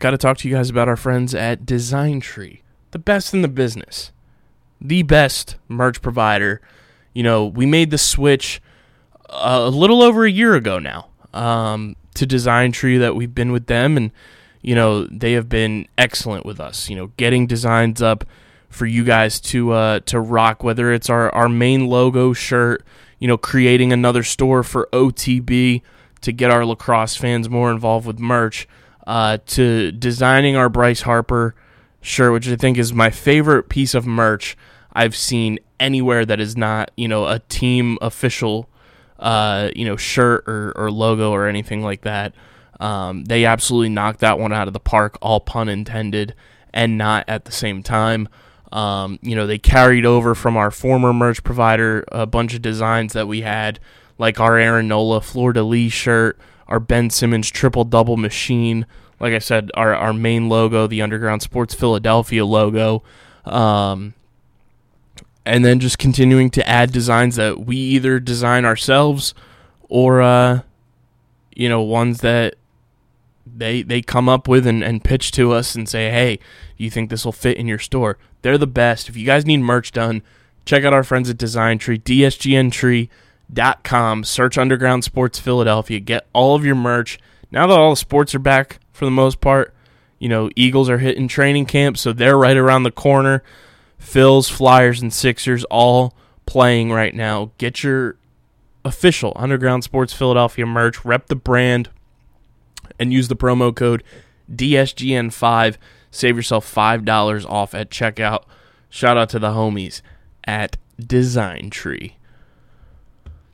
Got 0.00 0.12
to 0.12 0.18
talk 0.18 0.38
to 0.38 0.48
you 0.48 0.54
guys 0.54 0.70
about 0.70 0.88
our 0.88 0.96
friends 0.96 1.34
at 1.34 1.66
Design 1.66 2.20
Tree, 2.20 2.62
the 2.90 2.98
best 2.98 3.34
in 3.34 3.42
the 3.42 3.48
business, 3.48 4.12
the 4.80 5.02
best 5.02 5.56
merch 5.68 6.02
provider. 6.02 6.60
You 7.12 7.22
know, 7.22 7.46
we 7.46 7.66
made 7.66 7.90
the 7.90 7.98
switch 7.98 8.60
a 9.28 9.68
little 9.70 10.02
over 10.02 10.24
a 10.24 10.30
year 10.30 10.54
ago 10.54 10.78
now 10.78 11.08
um, 11.32 11.96
to 12.14 12.26
Design 12.26 12.72
Tree 12.72 12.98
that 12.98 13.14
we've 13.14 13.34
been 13.34 13.52
with 13.52 13.66
them, 13.66 13.96
and 13.96 14.10
you 14.62 14.74
know 14.74 15.04
they 15.04 15.32
have 15.32 15.48
been 15.48 15.86
excellent 15.96 16.44
with 16.44 16.60
us. 16.60 16.88
You 16.88 16.96
know, 16.96 17.06
getting 17.16 17.46
designs 17.46 18.02
up 18.02 18.24
for 18.68 18.86
you 18.86 19.04
guys 19.04 19.40
to 19.40 19.72
uh, 19.72 20.00
to 20.06 20.20
rock, 20.20 20.62
whether 20.62 20.92
it's 20.92 21.10
our 21.10 21.34
our 21.34 21.48
main 21.48 21.86
logo 21.86 22.32
shirt, 22.32 22.84
you 23.18 23.28
know, 23.28 23.36
creating 23.36 23.92
another 23.92 24.22
store 24.22 24.62
for 24.62 24.88
OTB 24.92 25.82
to 26.20 26.32
get 26.32 26.50
our 26.50 26.64
lacrosse 26.64 27.16
fans 27.16 27.48
more 27.48 27.70
involved 27.70 28.06
with 28.06 28.18
merch, 28.18 28.68
uh, 29.06 29.38
to 29.46 29.90
designing 29.92 30.56
our 30.56 30.68
Bryce 30.68 31.02
Harper 31.02 31.54
shirt, 32.00 32.32
which 32.32 32.48
I 32.48 32.56
think 32.56 32.78
is 32.78 32.92
my 32.92 33.10
favorite 33.10 33.68
piece 33.68 33.94
of 33.94 34.06
merch 34.06 34.56
I've 34.92 35.16
seen 35.16 35.58
anywhere 35.78 36.24
that 36.26 36.40
is 36.40 36.56
not, 36.56 36.90
you 36.96 37.08
know, 37.08 37.26
a 37.26 37.38
team 37.38 37.98
official, 38.00 38.68
uh, 39.18 39.70
you 39.74 39.84
know, 39.84 39.96
shirt 39.96 40.44
or, 40.46 40.72
or 40.76 40.90
logo 40.90 41.30
or 41.30 41.46
anything 41.46 41.82
like 41.82 42.02
that. 42.02 42.34
Um, 42.80 43.24
they 43.24 43.44
absolutely 43.44 43.90
knocked 43.90 44.20
that 44.20 44.38
one 44.38 44.52
out 44.52 44.66
of 44.66 44.72
the 44.72 44.80
park, 44.80 45.18
all 45.20 45.40
pun 45.40 45.68
intended, 45.68 46.34
and 46.72 46.96
not 46.96 47.24
at 47.28 47.44
the 47.44 47.52
same 47.52 47.82
time. 47.82 48.28
Um, 48.72 49.18
you 49.22 49.34
know, 49.34 49.46
they 49.46 49.58
carried 49.58 50.06
over 50.06 50.34
from 50.34 50.56
our 50.56 50.70
former 50.70 51.12
merch 51.12 51.42
provider 51.42 52.04
a 52.10 52.26
bunch 52.26 52.54
of 52.54 52.62
designs 52.62 53.12
that 53.12 53.28
we 53.28 53.42
had, 53.42 53.80
like 54.18 54.40
our 54.40 54.56
Aaron 54.56 54.88
Nola 54.88 55.20
de 55.20 55.62
Lis 55.62 55.92
shirt, 55.92 56.38
our 56.68 56.80
Ben 56.80 57.10
Simmons 57.10 57.50
triple 57.50 57.84
double 57.84 58.16
machine. 58.16 58.86
Like 59.20 59.34
I 59.34 59.38
said, 59.38 59.70
our, 59.74 59.94
our 59.94 60.12
main 60.12 60.48
logo, 60.48 60.86
the 60.86 61.02
Underground 61.02 61.42
Sports 61.42 61.74
Philadelphia 61.74 62.44
logo. 62.44 63.02
Um, 63.44 64.14
and 65.44 65.64
then 65.64 65.80
just 65.80 65.98
continuing 65.98 66.50
to 66.50 66.68
add 66.68 66.92
designs 66.92 67.36
that 67.36 67.60
we 67.60 67.76
either 67.76 68.18
design 68.18 68.64
ourselves 68.64 69.34
or, 69.88 70.22
uh, 70.22 70.62
you 71.54 71.68
know, 71.68 71.82
ones 71.82 72.20
that 72.20 72.54
they 73.46 73.82
they 73.82 74.00
come 74.00 74.28
up 74.28 74.48
with 74.48 74.66
and, 74.66 74.82
and 74.82 75.02
pitch 75.02 75.32
to 75.32 75.52
us 75.52 75.74
and 75.74 75.88
say, 75.88 76.10
hey, 76.10 76.38
you 76.76 76.90
think 76.90 77.10
this 77.10 77.24
will 77.24 77.32
fit 77.32 77.56
in 77.56 77.66
your 77.66 77.78
store? 77.78 78.18
They're 78.42 78.58
the 78.58 78.66
best. 78.66 79.08
If 79.08 79.16
you 79.16 79.26
guys 79.26 79.46
need 79.46 79.58
merch 79.58 79.92
done, 79.92 80.22
check 80.64 80.84
out 80.84 80.92
our 80.92 81.04
friends 81.04 81.28
at 81.28 81.38
Design 81.38 81.78
Tree, 81.78 81.98
dsgntree.com. 81.98 84.24
Search 84.24 84.58
Underground 84.58 85.04
Sports 85.04 85.38
Philadelphia. 85.38 86.00
Get 86.00 86.26
all 86.32 86.54
of 86.54 86.64
your 86.64 86.74
merch. 86.74 87.18
Now 87.50 87.66
that 87.66 87.78
all 87.78 87.90
the 87.90 87.96
sports 87.96 88.34
are 88.34 88.38
back 88.38 88.78
for 89.00 89.06
the 89.06 89.10
most 89.10 89.40
part, 89.40 89.72
you 90.18 90.28
know, 90.28 90.50
Eagles 90.54 90.90
are 90.90 90.98
hitting 90.98 91.26
training 91.26 91.64
camp, 91.64 91.96
so 91.96 92.12
they're 92.12 92.36
right 92.36 92.58
around 92.58 92.82
the 92.82 92.90
corner. 92.90 93.42
Phil's, 93.98 94.50
Flyers, 94.50 95.00
and 95.00 95.10
Sixers 95.10 95.64
all 95.64 96.14
playing 96.44 96.92
right 96.92 97.14
now. 97.14 97.50
Get 97.56 97.82
your 97.82 98.18
official 98.84 99.32
Underground 99.36 99.84
Sports 99.84 100.12
Philadelphia 100.12 100.66
merch. 100.66 101.02
Rep 101.02 101.28
the 101.28 101.34
brand 101.34 101.88
and 102.98 103.10
use 103.10 103.28
the 103.28 103.36
promo 103.36 103.74
code 103.74 104.04
DSGN5. 104.54 105.78
Save 106.10 106.36
yourself 106.36 106.74
$5 106.74 107.46
off 107.48 107.74
at 107.74 107.90
checkout. 107.90 108.44
Shout 108.90 109.16
out 109.16 109.30
to 109.30 109.38
the 109.38 109.52
homies 109.52 110.02
at 110.44 110.76
Design 110.98 111.70
Tree. 111.70 112.18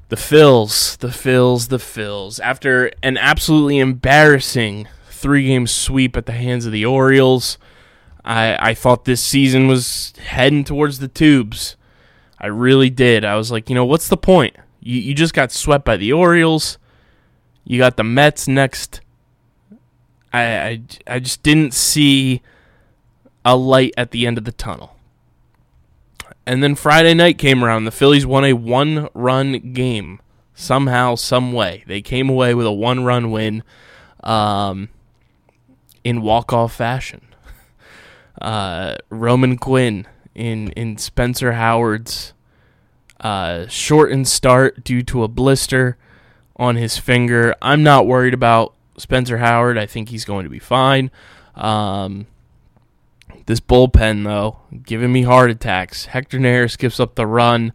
The 0.09 0.17
Phils, 0.17 0.99
the 0.99 1.09
Phils, 1.09 1.69
the 1.69 1.79
Phils. 1.79 2.41
After 2.41 2.91
an 3.05 3.17
absolutely 3.17 3.79
embarrassing 3.79 4.89
three 5.17 5.47
game 5.47 5.67
sweep 5.67 6.17
at 6.17 6.27
the 6.27 6.33
hands 6.33 6.67
of 6.67 6.73
the 6.73 6.85
Orioles, 6.85 7.59
I, 8.25 8.71
I 8.71 8.75
thought 8.75 9.05
this 9.05 9.23
season 9.23 9.67
was 9.67 10.13
heading 10.19 10.65
towards 10.65 10.99
the 10.99 11.09
tubes. 11.09 11.77
I 12.39 12.49
really 12.49 12.91
did. 12.91 13.25
I 13.25 13.37
was 13.37 13.51
like, 13.51 13.69
you 13.69 13.75
know, 13.75 13.85
what's 13.85 14.09
the 14.09 14.17
point? 14.17 14.57
You, 14.81 15.01
you 15.01 15.15
just 15.15 15.35
got 15.35 15.53
swept 15.53 15.85
by 15.85 15.97
the 15.97 16.13
Orioles. 16.13 16.79
You 17.65 17.79
got 17.79 17.97
the 17.97 18.05
Mets 18.05 18.47
next. 18.47 19.01
I, 20.33 20.43
I, 20.43 20.83
I 21.07 21.19
just 21.19 21.43
didn't 21.43 21.73
see 21.73 22.43
a 23.45 23.57
light 23.57 23.95
at 23.97 24.11
the 24.11 24.27
end 24.27 24.39
of 24.39 24.45
the 24.45 24.53
tunnel. 24.53 24.97
And 26.45 26.63
then 26.63 26.75
Friday 26.75 27.15
night 27.15 27.39
came 27.39 27.65
around. 27.65 27.85
The 27.85 27.91
Phillies 27.91 28.27
won 28.27 28.45
a 28.45 28.53
one 28.53 29.09
run 29.15 29.73
game. 29.73 30.21
Somehow, 30.55 31.17
some 31.17 31.53
way. 31.53 31.85
They 31.87 32.01
came 32.01 32.29
away 32.31 32.55
with 32.55 32.67
a 32.67 32.73
one 32.73 33.05
run 33.05 33.31
win 33.31 33.63
um, 34.23 34.89
in 36.07 36.23
walk 36.23 36.53
off 36.53 36.73
fashion. 36.73 37.21
Uh, 38.41 38.95
Roman 39.11 39.57
Quinn 39.57 40.07
in, 40.37 40.71
in 40.73 40.99
Spencer 40.99 41.55
Howard's 41.55 42.33
uh, 43.19 43.67
shortened 43.67 44.29
start 44.29 44.85
due 44.85 45.03
to 45.03 45.25
a 45.25 45.29
blister 45.29 45.99
on 46.55 46.77
his 46.77 46.97
finger. 46.97 47.57
I'm 47.61 47.83
not 47.83 48.07
worried 48.07 48.35
about 48.35 48.73
Spencer 48.97 49.39
Howard. 49.39 49.77
I 49.77 49.87
think 49.87 50.11
he's 50.11 50.25
going 50.25 50.45
to 50.45 50.51
be 50.51 50.61
fine. 50.61 51.11
Um, 51.57 52.29
this 53.47 53.59
bullpen, 53.59 54.23
though, 54.23 54.59
giving 54.85 55.13
me 55.13 55.23
heart 55.23 55.51
attacks. 55.51 56.07
Hector 56.07 56.39
Neris 56.39 56.79
gives 56.79 57.01
up 57.01 57.17
the 57.17 57.27
run, 57.27 57.73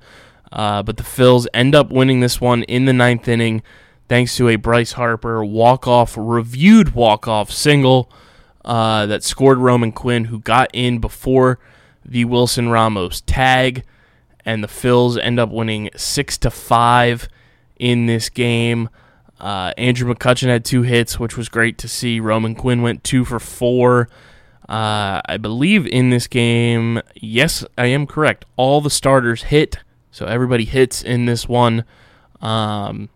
uh, 0.53 0.83
but 0.83 0.95
the 0.95 1.03
Phils 1.03 1.47
end 1.53 1.75
up 1.75 1.91
winning 1.91 2.21
this 2.21 2.39
one 2.39 2.63
in 2.63 2.85
the 2.85 2.93
ninth 2.93 3.27
inning 3.27 3.61
thanks 4.11 4.35
to 4.35 4.49
a 4.49 4.57
Bryce 4.57 4.91
Harper 4.91 5.41
walk-off, 5.45 6.15
reviewed 6.17 6.93
walk-off 6.93 7.49
single 7.49 8.11
uh, 8.65 9.05
that 9.05 9.23
scored 9.23 9.57
Roman 9.57 9.93
Quinn, 9.93 10.25
who 10.25 10.37
got 10.37 10.69
in 10.73 10.99
before 10.99 11.59
the 12.03 12.25
Wilson 12.25 12.67
Ramos 12.67 13.21
tag, 13.21 13.85
and 14.43 14.61
the 14.61 14.67
Phils 14.67 15.17
end 15.17 15.39
up 15.39 15.49
winning 15.49 15.89
six 15.95 16.37
to 16.39 16.51
five 16.51 17.29
in 17.77 18.05
this 18.05 18.27
game. 18.27 18.89
Uh, 19.39 19.71
Andrew 19.77 20.13
McCutchen 20.13 20.49
had 20.49 20.65
two 20.65 20.81
hits, 20.81 21.17
which 21.17 21.37
was 21.37 21.47
great 21.47 21.77
to 21.77 21.87
see. 21.87 22.19
Roman 22.19 22.53
Quinn 22.53 22.81
went 22.81 23.05
two 23.05 23.23
for 23.23 23.39
four. 23.39 24.09
Uh, 24.67 25.21
I 25.25 25.37
believe 25.37 25.87
in 25.87 26.09
this 26.09 26.27
game, 26.27 26.99
yes, 27.15 27.63
I 27.77 27.85
am 27.85 28.05
correct. 28.05 28.43
All 28.57 28.81
the 28.81 28.89
starters 28.89 29.43
hit, 29.43 29.77
so 30.11 30.25
everybody 30.25 30.65
hits 30.65 31.01
in 31.01 31.27
this 31.27 31.47
one. 31.47 31.85
Um, 32.41 33.07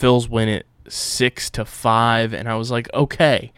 Phil's 0.00 0.30
win 0.30 0.48
it 0.48 0.66
six 0.88 1.50
to 1.50 1.66
five, 1.66 2.32
and 2.32 2.48
I 2.48 2.54
was 2.54 2.70
like, 2.70 2.88
okay, 2.94 3.52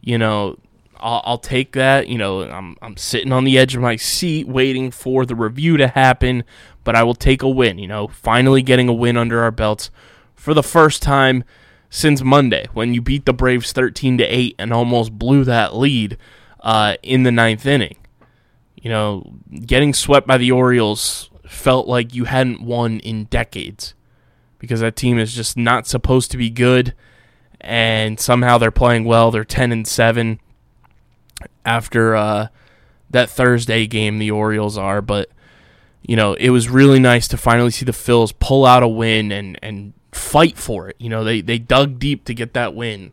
you 0.00 0.16
know, 0.16 0.58
I'll, 0.96 1.20
I'll 1.24 1.38
take 1.38 1.72
that. 1.72 2.08
You 2.08 2.16
know, 2.16 2.42
I'm 2.42 2.76
I'm 2.80 2.96
sitting 2.96 3.30
on 3.30 3.44
the 3.44 3.58
edge 3.58 3.76
of 3.76 3.82
my 3.82 3.96
seat 3.96 4.48
waiting 4.48 4.90
for 4.90 5.26
the 5.26 5.34
review 5.34 5.76
to 5.76 5.88
happen, 5.88 6.44
but 6.82 6.96
I 6.96 7.02
will 7.02 7.14
take 7.14 7.42
a 7.42 7.48
win. 7.48 7.78
You 7.78 7.88
know, 7.88 8.08
finally 8.08 8.62
getting 8.62 8.88
a 8.88 8.92
win 8.94 9.18
under 9.18 9.42
our 9.42 9.50
belts 9.50 9.90
for 10.34 10.54
the 10.54 10.62
first 10.62 11.02
time 11.02 11.44
since 11.90 12.22
Monday 12.22 12.66
when 12.72 12.94
you 12.94 13.02
beat 13.02 13.26
the 13.26 13.34
Braves 13.34 13.72
13 13.72 14.16
to 14.16 14.24
eight 14.24 14.56
and 14.58 14.72
almost 14.72 15.18
blew 15.18 15.44
that 15.44 15.76
lead 15.76 16.16
uh, 16.60 16.96
in 17.02 17.24
the 17.24 17.30
ninth 17.30 17.66
inning. 17.66 17.98
You 18.80 18.88
know, 18.88 19.34
getting 19.66 19.92
swept 19.92 20.26
by 20.26 20.38
the 20.38 20.52
Orioles 20.52 21.28
felt 21.46 21.86
like 21.86 22.14
you 22.14 22.24
hadn't 22.24 22.62
won 22.62 22.98
in 23.00 23.24
decades 23.24 23.92
because 24.62 24.78
that 24.78 24.94
team 24.94 25.18
is 25.18 25.34
just 25.34 25.56
not 25.56 25.88
supposed 25.88 26.30
to 26.30 26.36
be 26.36 26.48
good 26.48 26.94
and 27.60 28.20
somehow 28.20 28.58
they're 28.58 28.70
playing 28.70 29.04
well. 29.04 29.32
They're 29.32 29.44
10 29.44 29.72
and 29.72 29.86
7 29.86 30.38
after 31.66 32.14
uh, 32.14 32.46
that 33.10 33.28
Thursday 33.28 33.88
game 33.88 34.20
the 34.20 34.30
Orioles 34.30 34.78
are, 34.78 35.02
but 35.02 35.28
you 36.00 36.14
know, 36.14 36.34
it 36.34 36.50
was 36.50 36.68
really 36.68 37.00
nice 37.00 37.26
to 37.28 37.36
finally 37.36 37.72
see 37.72 37.84
the 37.84 37.90
Phils 37.90 38.32
pull 38.38 38.64
out 38.64 38.84
a 38.84 38.88
win 38.88 39.32
and 39.32 39.58
and 39.62 39.94
fight 40.12 40.56
for 40.56 40.88
it. 40.88 40.96
You 41.00 41.08
know, 41.08 41.24
they 41.24 41.40
they 41.40 41.58
dug 41.58 41.98
deep 41.98 42.24
to 42.26 42.34
get 42.34 42.54
that 42.54 42.74
win 42.74 43.12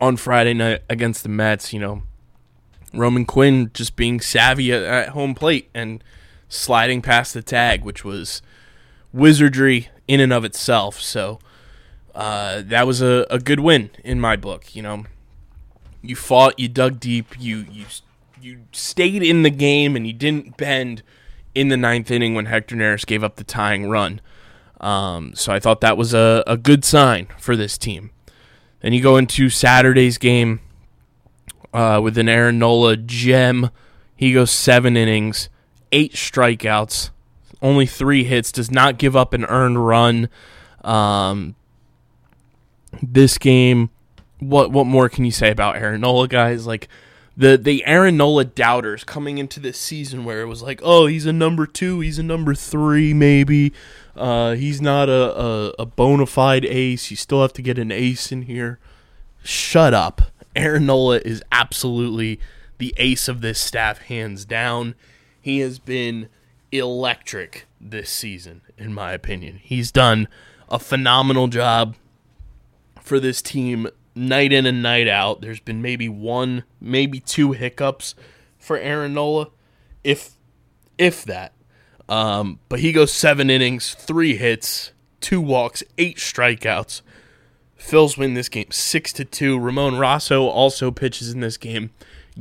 on 0.00 0.16
Friday 0.16 0.54
night 0.54 0.82
against 0.88 1.22
the 1.22 1.28
Mets, 1.28 1.74
you 1.74 1.80
know, 1.80 2.02
Roman 2.94 3.26
Quinn 3.26 3.70
just 3.74 3.96
being 3.96 4.20
savvy 4.20 4.72
at, 4.72 4.82
at 4.82 5.08
home 5.10 5.34
plate 5.34 5.68
and 5.74 6.02
sliding 6.48 7.02
past 7.02 7.34
the 7.34 7.42
tag, 7.42 7.84
which 7.84 8.04
was 8.04 8.42
wizardry 9.12 9.88
in 10.06 10.20
and 10.20 10.32
of 10.32 10.44
itself. 10.44 11.00
So 11.00 11.38
uh, 12.14 12.62
that 12.66 12.86
was 12.86 13.00
a, 13.00 13.26
a 13.30 13.38
good 13.38 13.60
win 13.60 13.90
in 14.04 14.20
my 14.20 14.36
book. 14.36 14.74
You 14.74 14.82
know, 14.82 15.04
you 16.02 16.16
fought, 16.16 16.58
you 16.58 16.68
dug 16.68 17.00
deep, 17.00 17.34
you 17.38 17.66
you 17.70 17.86
you 18.40 18.60
stayed 18.72 19.22
in 19.22 19.42
the 19.42 19.50
game, 19.50 19.96
and 19.96 20.06
you 20.06 20.12
didn't 20.12 20.56
bend 20.56 21.02
in 21.54 21.68
the 21.68 21.76
ninth 21.76 22.10
inning 22.10 22.34
when 22.34 22.46
Hector 22.46 22.76
Neris 22.76 23.04
gave 23.04 23.22
up 23.22 23.36
the 23.36 23.44
tying 23.44 23.88
run. 23.88 24.20
Um, 24.80 25.34
so 25.34 25.52
I 25.52 25.60
thought 25.60 25.80
that 25.82 25.96
was 25.96 26.14
a, 26.14 26.42
a 26.46 26.56
good 26.56 26.84
sign 26.84 27.28
for 27.38 27.54
this 27.54 27.76
team. 27.76 28.10
Then 28.80 28.94
you 28.94 29.02
go 29.02 29.16
into 29.18 29.50
Saturday's 29.50 30.16
game 30.16 30.60
uh, 31.74 32.00
with 32.02 32.16
an 32.16 32.28
Aaron 32.28 32.58
Nola 32.58 32.96
gem. 32.96 33.70
He 34.16 34.32
goes 34.32 34.50
seven 34.50 34.96
innings, 34.96 35.50
eight 35.92 36.14
strikeouts, 36.14 37.10
only 37.62 37.86
three 37.86 38.24
hits, 38.24 38.52
does 38.52 38.70
not 38.70 38.98
give 38.98 39.16
up 39.16 39.32
an 39.32 39.44
earned 39.46 39.86
run. 39.86 40.28
Um, 40.82 41.54
this 43.02 43.38
game, 43.38 43.90
what 44.38 44.70
what 44.70 44.86
more 44.86 45.08
can 45.08 45.24
you 45.24 45.30
say 45.30 45.50
about 45.50 45.76
Aaron 45.76 46.00
Nola, 46.00 46.28
guys? 46.28 46.66
Like 46.66 46.88
the 47.36 47.56
the 47.56 47.84
Aaron 47.86 48.16
Nola 48.16 48.44
doubters 48.44 49.04
coming 49.04 49.38
into 49.38 49.60
this 49.60 49.78
season 49.78 50.24
where 50.24 50.40
it 50.40 50.46
was 50.46 50.62
like, 50.62 50.80
oh, 50.82 51.06
he's 51.06 51.26
a 51.26 51.32
number 51.32 51.66
two, 51.66 52.00
he's 52.00 52.18
a 52.18 52.22
number 52.22 52.54
three, 52.54 53.14
maybe. 53.14 53.72
Uh, 54.16 54.52
he's 54.54 54.82
not 54.82 55.08
a, 55.08 55.40
a, 55.40 55.68
a 55.78 55.86
bona 55.86 56.26
fide 56.26 56.64
ace. 56.64 57.10
You 57.10 57.16
still 57.16 57.42
have 57.42 57.52
to 57.54 57.62
get 57.62 57.78
an 57.78 57.90
ace 57.90 58.32
in 58.32 58.42
here. 58.42 58.78
Shut 59.42 59.94
up. 59.94 60.22
Aaron 60.56 60.86
Nola 60.86 61.18
is 61.18 61.42
absolutely 61.52 62.40
the 62.78 62.92
ace 62.96 63.28
of 63.28 63.40
this 63.40 63.60
staff, 63.60 63.98
hands 63.98 64.44
down. 64.44 64.94
He 65.40 65.60
has 65.60 65.78
been 65.78 66.28
electric 66.72 67.66
this 67.80 68.10
season, 68.10 68.62
in 68.78 68.94
my 68.94 69.12
opinion. 69.12 69.60
He's 69.62 69.90
done 69.90 70.28
a 70.68 70.78
phenomenal 70.78 71.48
job 71.48 71.96
for 73.00 73.18
this 73.18 73.42
team 73.42 73.88
night 74.14 74.52
in 74.52 74.66
and 74.66 74.82
night 74.82 75.08
out. 75.08 75.40
There's 75.40 75.60
been 75.60 75.82
maybe 75.82 76.08
one, 76.08 76.64
maybe 76.80 77.20
two 77.20 77.52
hiccups 77.52 78.14
for 78.58 78.76
Aaron 78.76 79.14
Nola, 79.14 79.48
if 80.04 80.32
if 80.98 81.24
that. 81.24 81.52
Um, 82.08 82.58
but 82.68 82.80
he 82.80 82.92
goes 82.92 83.12
seven 83.12 83.50
innings, 83.50 83.94
three 83.94 84.36
hits, 84.36 84.92
two 85.20 85.40
walks, 85.40 85.82
eight 85.96 86.18
strikeouts. 86.18 87.02
Phil's 87.76 88.18
win 88.18 88.34
this 88.34 88.48
game 88.48 88.70
six 88.70 89.12
to 89.14 89.24
two. 89.24 89.58
Ramon 89.58 89.96
Rosso 89.96 90.46
also 90.46 90.90
pitches 90.90 91.32
in 91.32 91.40
this 91.40 91.56
game, 91.56 91.90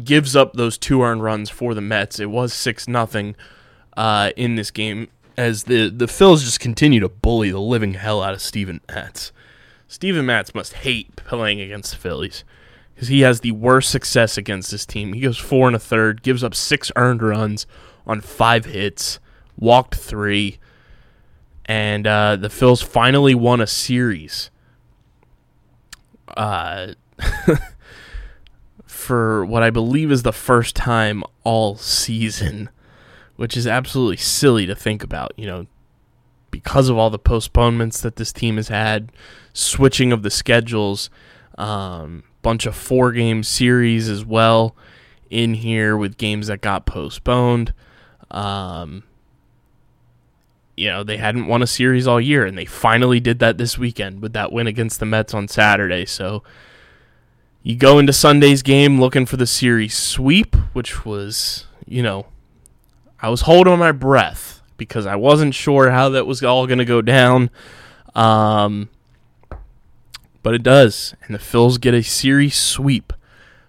gives 0.03 0.35
up 0.35 0.53
those 0.53 0.77
two 0.77 1.01
earned 1.01 1.23
runs 1.23 1.49
for 1.49 1.73
the 1.73 1.81
Mets. 1.81 2.19
It 2.19 2.29
was 2.29 2.53
six 2.53 2.87
nothing 2.87 3.35
uh, 3.99 4.31
in 4.37 4.55
this 4.55 4.71
game 4.71 5.09
as 5.35 5.65
the 5.65 5.89
the 5.89 6.05
Phils 6.05 6.45
just 6.45 6.61
continue 6.61 7.01
to 7.01 7.09
bully 7.09 7.51
the 7.51 7.59
living 7.59 7.95
hell 7.95 8.23
out 8.23 8.33
of 8.33 8.41
Steven 8.41 8.79
Matz. 8.87 9.33
Steven 9.89 10.25
Matz 10.25 10.55
must 10.55 10.71
hate 10.71 11.17
playing 11.17 11.59
against 11.59 11.91
the 11.91 11.97
Phillies 11.97 12.45
because 12.95 13.09
he 13.09 13.21
has 13.21 13.41
the 13.41 13.51
worst 13.51 13.91
success 13.91 14.37
against 14.37 14.71
this 14.71 14.85
team. 14.85 15.11
He 15.11 15.19
goes 15.19 15.37
four 15.37 15.67
and 15.67 15.75
a 15.75 15.79
third, 15.79 16.23
gives 16.23 16.45
up 16.45 16.55
six 16.55 16.93
earned 16.95 17.21
runs 17.21 17.67
on 18.07 18.21
five 18.21 18.63
hits, 18.63 19.19
walked 19.57 19.95
three, 19.95 20.59
and 21.65 22.07
uh, 22.07 22.37
the 22.37 22.47
Phils 22.47 22.81
finally 22.81 23.35
won 23.35 23.59
a 23.59 23.67
series. 23.67 24.49
Uh, 26.37 26.93
for 28.85 29.43
what 29.43 29.61
I 29.61 29.71
believe 29.71 30.09
is 30.09 30.23
the 30.23 30.31
first 30.31 30.73
time 30.73 31.21
all 31.43 31.75
season, 31.75 32.69
which 33.39 33.55
is 33.55 33.65
absolutely 33.65 34.17
silly 34.17 34.65
to 34.65 34.75
think 34.75 35.01
about. 35.01 35.31
You 35.37 35.47
know, 35.47 35.65
because 36.51 36.89
of 36.89 36.97
all 36.97 37.09
the 37.09 37.17
postponements 37.17 38.01
that 38.01 38.17
this 38.17 38.33
team 38.33 38.57
has 38.57 38.67
had, 38.67 39.13
switching 39.53 40.11
of 40.11 40.23
the 40.23 40.29
schedules, 40.29 41.09
um, 41.57 42.23
bunch 42.41 42.65
of 42.65 42.75
four 42.75 43.13
game 43.13 43.43
series 43.43 44.09
as 44.09 44.25
well 44.25 44.75
in 45.29 45.53
here 45.53 45.95
with 45.95 46.17
games 46.17 46.47
that 46.47 46.59
got 46.59 46.85
postponed. 46.85 47.73
Um, 48.29 49.03
you 50.75 50.89
know, 50.89 51.05
they 51.05 51.15
hadn't 51.15 51.47
won 51.47 51.61
a 51.61 51.67
series 51.67 52.07
all 52.07 52.19
year, 52.19 52.45
and 52.45 52.57
they 52.57 52.65
finally 52.65 53.21
did 53.21 53.39
that 53.39 53.57
this 53.57 53.77
weekend 53.77 54.21
with 54.21 54.33
that 54.33 54.51
win 54.51 54.67
against 54.67 54.99
the 54.99 55.05
Mets 55.05 55.33
on 55.33 55.47
Saturday. 55.47 56.05
So 56.05 56.43
you 57.63 57.77
go 57.77 57.99
into 57.99 58.11
Sunday's 58.11 58.63
game 58.63 58.99
looking 58.99 59.25
for 59.25 59.37
the 59.37 59.47
series 59.47 59.95
sweep, 59.95 60.57
which 60.73 61.05
was, 61.05 61.67
you 61.85 62.03
know, 62.03 62.25
I 63.21 63.29
was 63.29 63.41
holding 63.41 63.77
my 63.79 63.91
breath 63.91 64.61
because 64.77 65.05
I 65.05 65.15
wasn't 65.15 65.53
sure 65.53 65.91
how 65.91 66.09
that 66.09 66.25
was 66.25 66.43
all 66.43 66.67
going 66.67 66.79
to 66.79 66.85
go 66.85 67.01
down. 67.01 67.49
Um, 68.15 68.89
but 70.41 70.53
it 70.55 70.63
does, 70.63 71.13
and 71.23 71.35
the 71.35 71.39
Phils 71.39 71.79
get 71.79 71.93
a 71.93 72.01
series 72.01 72.55
sweep 72.55 73.13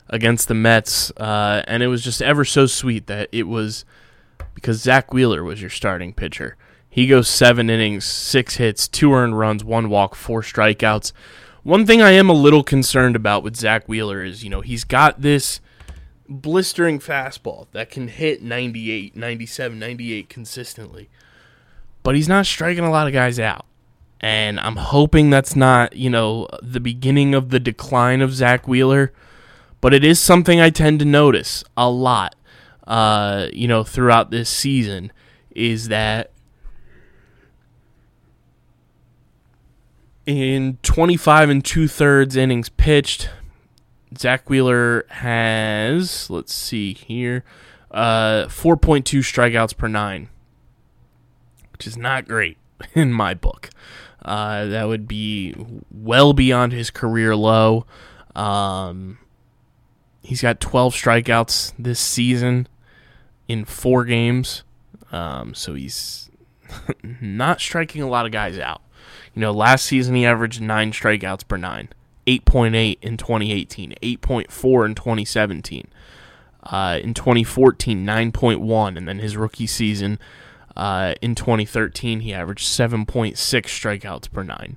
against 0.09 0.49
the 0.49 0.55
Mets, 0.55 1.11
uh, 1.13 1.63
and 1.67 1.83
it 1.83 1.89
was 1.89 2.03
just 2.03 2.23
ever 2.23 2.45
so 2.45 2.67
sweet 2.67 3.07
that 3.07 3.29
it 3.33 3.45
was 3.45 3.85
because 4.55 4.81
Zack 4.81 5.13
Wheeler 5.13 5.43
was 5.43 5.61
your 5.61 5.71
starting 5.71 6.13
pitcher. 6.13 6.57
He 6.89 7.07
goes 7.07 7.29
seven 7.29 7.71
innings, 7.71 8.05
six 8.05 8.57
hits, 8.57 8.89
two 8.89 9.13
earned 9.13 9.39
runs, 9.39 9.65
one 9.65 9.89
walk, 9.89 10.15
four 10.15 10.43
strikeouts. 10.43 11.13
One 11.63 11.87
thing 11.87 12.01
I 12.01 12.11
am 12.11 12.29
a 12.29 12.35
little 12.35 12.65
concerned 12.65 13.17
about 13.17 13.43
with 13.43 13.57
Zack 13.57 13.87
Wheeler 13.87 14.25
is, 14.25 14.43
you 14.43 14.51
know, 14.51 14.61
he's 14.61 14.85
got 14.85 15.21
this 15.21 15.61
blistering 16.31 17.01
fastball 17.01 17.66
that 17.73 17.90
can 17.90 18.09
hit 18.09 18.43
98, 18.43 19.16
97, 19.16 19.79
98 19.79 20.29
consistently. 20.29 21.11
But 22.03 22.14
he's 22.14 22.29
not 22.29 22.47
striking 22.47 22.85
a 22.85 22.90
lot 22.90 23.07
of 23.07 23.12
guys 23.12 23.38
out. 23.38 23.66
And 24.21 24.61
I'm 24.61 24.77
hoping 24.77 25.31
that's 25.31 25.57
not, 25.57 25.97
you 25.97 26.09
know, 26.09 26.47
the 26.62 26.81
beginning 26.81 27.35
of 27.35 27.51
the 27.51 27.59
decline 27.59 28.21
of 28.21 28.33
Zack 28.33 28.69
Wheeler. 28.69 29.12
But 29.81 29.93
it 29.93 30.05
is 30.05 30.21
something 30.21 30.61
I 30.61 30.71
tend 30.71 31.01
to 31.01 31.05
notice 31.05 31.64
a 31.77 31.90
lot, 31.90 32.37
uh, 32.87 33.49
you 33.53 33.66
know, 33.66 33.83
throughout 33.83 34.31
this 34.31 34.49
season 34.49 35.11
is 35.55 35.88
that 35.88 36.31
in 40.27 40.79
25 40.83 41.51
and 41.51 41.64
two 41.64 41.88
thirds 41.88 42.37
innings 42.37 42.69
pitched, 42.69 43.31
Zack 44.16 44.51
Wheeler 44.51 45.07
has, 45.09 46.29
let's 46.31 46.53
see 46.53 46.94
here, 46.94 47.44
uh, 47.90 48.46
4.2 48.46 49.20
strikeouts 49.20 49.77
per 49.77 49.88
nine, 49.88 50.29
which 51.73 51.87
is 51.87 51.96
not 51.96 52.27
great 52.27 52.59
in 52.94 53.12
my 53.12 53.35
book. 53.35 53.70
Uh, 54.23 54.66
that 54.66 54.87
would 54.87 55.09
be 55.09 55.55
well 55.90 56.33
beyond 56.33 56.73
his 56.73 56.90
career 56.90 57.35
low. 57.35 57.87
Um, 58.35 59.18
he's 60.23 60.42
got 60.42 60.61
12 60.61 60.94
strikeouts 60.94 61.73
this 61.79 61.99
season 61.99 62.68
in 63.49 63.64
four 63.64 64.05
games. 64.05 64.62
Um, 65.11 65.55
so 65.55 65.75
he's 65.75 66.31
not 67.20 67.61
striking 67.61 68.03
a 68.03 68.09
lot 68.09 68.27
of 68.27 68.33
guys 68.33 68.59
out. 68.59 68.83
You 69.35 69.40
know, 69.40 69.53
last 69.53 69.87
season 69.87 70.14
he 70.14 70.27
averaged 70.27 70.61
nine 70.61 70.92
strikeouts 70.92 71.46
per 71.46 71.57
nine, 71.57 71.88
8.8 72.38 72.99
in 73.03 73.16
2018, 73.16 73.95
8.4 74.03 74.87
in 74.87 74.95
2017. 74.95 75.88
Uh, 76.62 76.99
in 77.03 77.14
2014, 77.14 78.05
9.1, 78.05 78.97
and 78.97 79.09
then 79.09 79.19
his 79.19 79.37
rookie 79.37 79.66
season 79.66 80.19
uh, 80.77 81.14
in 81.21 81.35
2013, 81.35 82.21
he 82.21 82.33
averaged 82.33 82.66
7.6 82.66 83.35
strikeouts 83.35 84.31
per 84.31 84.43
nine. 84.43 84.77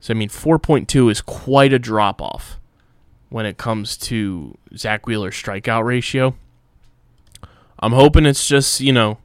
So, 0.00 0.14
I 0.14 0.16
mean, 0.16 0.28
4.2 0.28 1.10
is 1.10 1.20
quite 1.20 1.72
a 1.72 1.78
drop 1.78 2.22
off 2.22 2.58
when 3.28 3.46
it 3.46 3.56
comes 3.56 3.96
to 3.96 4.56
Zack 4.76 5.06
Wheeler's 5.06 5.34
strikeout 5.34 5.84
ratio. 5.84 6.34
I'm 7.78 7.92
hoping 7.92 8.24
it's 8.24 8.46
just, 8.46 8.80
you 8.80 8.92
know, 8.92 9.18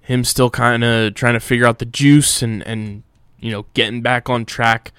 him 0.00 0.24
still 0.24 0.50
kind 0.50 0.82
of 0.82 1.14
trying 1.14 1.34
to 1.34 1.40
figure 1.40 1.66
out 1.66 1.78
the 1.78 1.84
juice 1.84 2.42
and, 2.42 2.66
and, 2.66 3.02
you 3.38 3.52
know, 3.52 3.66
getting 3.74 4.00
back 4.00 4.30
on 4.30 4.44
track 4.44 4.92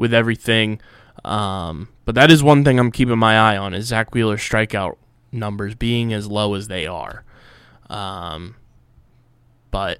with 0.00 0.14
everything. 0.14 0.80
Um, 1.26 1.90
but 2.06 2.14
that 2.14 2.30
is 2.30 2.42
one 2.42 2.64
thing 2.64 2.80
I'm 2.80 2.90
keeping 2.90 3.18
my 3.18 3.38
eye 3.38 3.58
on 3.58 3.74
is 3.74 3.88
Zack 3.88 4.14
Wheeler's 4.14 4.40
strikeout 4.40 4.96
numbers 5.30 5.74
being 5.74 6.14
as 6.14 6.26
low 6.26 6.54
as 6.54 6.68
they 6.68 6.86
are. 6.86 7.22
Um, 7.90 8.56
but 9.70 9.98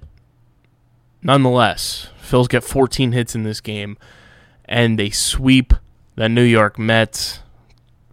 nonetheless, 1.21 2.07
Phil's 2.17 2.47
get 2.47 2.63
14 2.63 3.11
hits 3.11 3.35
in 3.35 3.43
this 3.43 3.61
game, 3.61 3.95
and 4.65 4.97
they 4.97 5.11
sweep 5.11 5.71
the 6.15 6.27
New 6.27 6.41
York 6.41 6.79
Mets. 6.79 7.41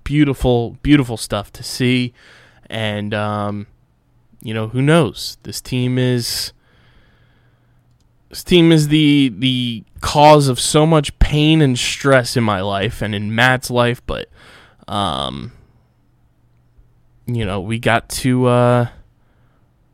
Beautiful, 0.05 0.77
beautiful 0.83 1.17
stuff 1.17 1.51
to 1.55 1.63
see, 1.63 2.13
and 2.67 3.15
um, 3.15 3.67
you 4.43 4.53
know 4.53 4.69
who 4.69 4.83
knows? 4.83 5.39
This 5.43 5.63
team 5.63 5.97
is 5.97 6.53
this 8.29 8.45
team 8.45 8.73
is 8.73 8.89
the 8.89 9.33
the 9.37 9.85
cause 10.01 10.49
of 10.49 10.61
so 10.61 10.87
much 10.87 11.19
pain 11.19 11.63
and 11.63 11.79
stress 11.79 12.37
in 12.37 12.45
my 12.45 12.61
life 12.61 13.01
and 13.03 13.15
in 13.15 13.35
Matt's 13.35 13.71
life, 13.71 14.05
but 14.07 14.29
um, 14.87 15.53
you 17.27 17.45
know 17.45 17.61
we 17.61 17.79
got 17.79 18.09
to 18.11 18.47
uh, 18.47 18.89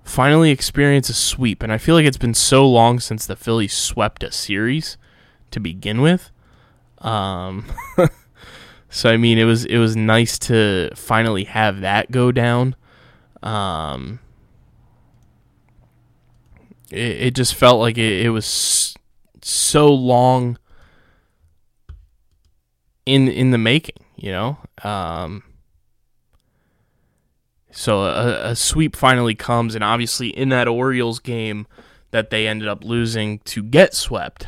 finally 0.03 0.51
experience 0.51 1.09
a 1.09 1.15
sweep, 1.15 1.63
and 1.63 1.73
I 1.73 1.79
feel 1.79 1.95
like 1.95 2.07
it's 2.07 2.17
been 2.17 2.35
so 2.35 2.69
long 2.69 2.99
since 2.99 3.27
the 3.27 3.37
Phillies 3.37 3.73
swept 3.73 4.25
a 4.25 4.33
series 4.33 4.97
to 5.53 5.61
begin 5.61 6.01
with. 6.01 6.31
Um, 6.99 7.67
so 8.91 9.11
I 9.11 9.17
mean, 9.17 9.39
it 9.39 9.45
was 9.45 9.65
it 9.65 9.79
was 9.79 9.95
nice 9.95 10.39
to 10.41 10.91
finally 10.97 11.45
have 11.45 11.83
that 11.83 12.11
go 12.11 12.33
down. 12.33 12.75
Um, 13.45 14.19
it, 16.95 17.27
it 17.27 17.35
just 17.35 17.55
felt 17.55 17.81
like 17.81 17.99
it, 17.99 18.27
it 18.27 18.31
was 18.31 18.95
so 19.43 19.93
long 19.93 20.59
in 23.05 23.29
in 23.29 23.51
the 23.51 23.59
making, 23.59 24.05
you 24.17 24.31
know. 24.31 24.59
Um, 24.83 25.43
so 27.71 28.03
a, 28.03 28.51
a 28.51 28.57
sweep 28.57 28.97
finally 28.97 29.35
comes, 29.35 29.75
and 29.75 29.83
obviously 29.83 30.29
in 30.29 30.49
that 30.51 30.69
Orioles 30.69 31.19
game 31.19 31.67
that 32.13 32.31
they 32.31 32.47
ended 32.47 32.69
up 32.69 32.85
losing 32.85 33.41
to 33.41 33.63
get 33.63 33.95
swept, 33.95 34.47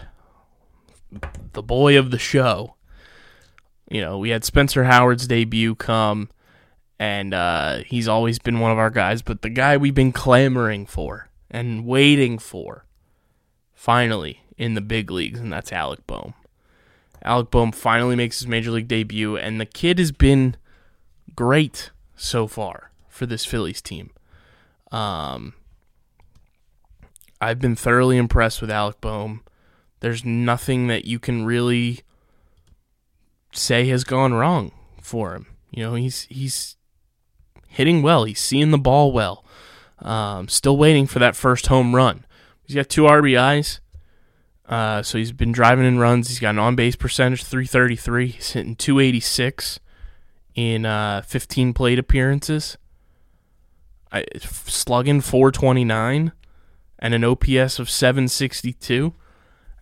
the 1.52 1.62
boy 1.62 1.98
of 1.98 2.10
the 2.10 2.18
show. 2.18 2.76
You 3.90 4.00
know, 4.00 4.18
we 4.18 4.30
had 4.30 4.44
Spencer 4.44 4.84
Howard's 4.84 5.26
debut 5.26 5.74
come, 5.74 6.30
and 6.98 7.34
uh, 7.34 7.78
he's 7.86 8.08
always 8.08 8.38
been 8.38 8.60
one 8.60 8.72
of 8.72 8.78
our 8.78 8.90
guys, 8.90 9.22
but 9.22 9.42
the 9.42 9.50
guy 9.50 9.76
we've 9.76 9.94
been 9.94 10.12
clamoring 10.12 10.86
for 10.86 11.25
and 11.50 11.86
waiting 11.86 12.38
for, 12.38 12.84
finally 13.74 14.42
in 14.56 14.74
the 14.74 14.80
big 14.80 15.10
leagues, 15.10 15.38
and 15.38 15.52
that's 15.52 15.72
Alec 15.72 16.06
Bohm. 16.06 16.34
Alec 17.22 17.50
Bohm 17.50 17.72
finally 17.72 18.16
makes 18.16 18.38
his 18.38 18.48
major 18.48 18.70
league 18.70 18.88
debut, 18.88 19.36
and 19.36 19.60
the 19.60 19.66
kid 19.66 19.98
has 19.98 20.12
been 20.12 20.56
great 21.34 21.90
so 22.14 22.46
far 22.46 22.90
for 23.08 23.26
this 23.26 23.44
Phillies 23.44 23.82
team. 23.82 24.10
Um, 24.92 25.54
I've 27.40 27.58
been 27.58 27.76
thoroughly 27.76 28.16
impressed 28.16 28.60
with 28.60 28.70
Alec 28.70 29.00
Bohm. 29.00 29.42
There's 30.00 30.24
nothing 30.24 30.86
that 30.86 31.04
you 31.04 31.18
can 31.18 31.44
really 31.44 32.00
say 33.52 33.88
has 33.88 34.04
gone 34.04 34.34
wrong 34.34 34.72
for 35.00 35.34
him. 35.34 35.46
You 35.70 35.84
know, 35.84 35.94
he's 35.94 36.26
he's 36.30 36.76
hitting 37.68 38.02
well. 38.02 38.24
He's 38.24 38.40
seeing 38.40 38.70
the 38.70 38.78
ball 38.78 39.12
well. 39.12 39.44
Um, 40.00 40.48
still 40.48 40.76
waiting 40.76 41.06
for 41.06 41.18
that 41.18 41.36
first 41.36 41.68
home 41.68 41.94
run. 41.94 42.24
He's 42.64 42.76
got 42.76 42.88
two 42.88 43.02
RBIs. 43.02 43.80
Uh, 44.68 45.02
so 45.02 45.18
he's 45.18 45.32
been 45.32 45.52
driving 45.52 45.86
in 45.86 45.98
runs. 45.98 46.28
He's 46.28 46.40
got 46.40 46.50
an 46.50 46.58
on 46.58 46.74
base 46.74 46.96
percentage 46.96 47.44
333. 47.44 48.28
He's 48.28 48.52
hitting 48.52 48.74
286 48.74 49.80
in 50.54 50.84
uh, 50.84 51.22
15 51.22 51.72
plate 51.72 51.98
appearances. 51.98 52.76
I, 54.10 54.24
slugging 54.38 55.20
429 55.20 56.32
and 56.98 57.14
an 57.14 57.24
OPS 57.24 57.78
of 57.78 57.90
762. 57.90 59.14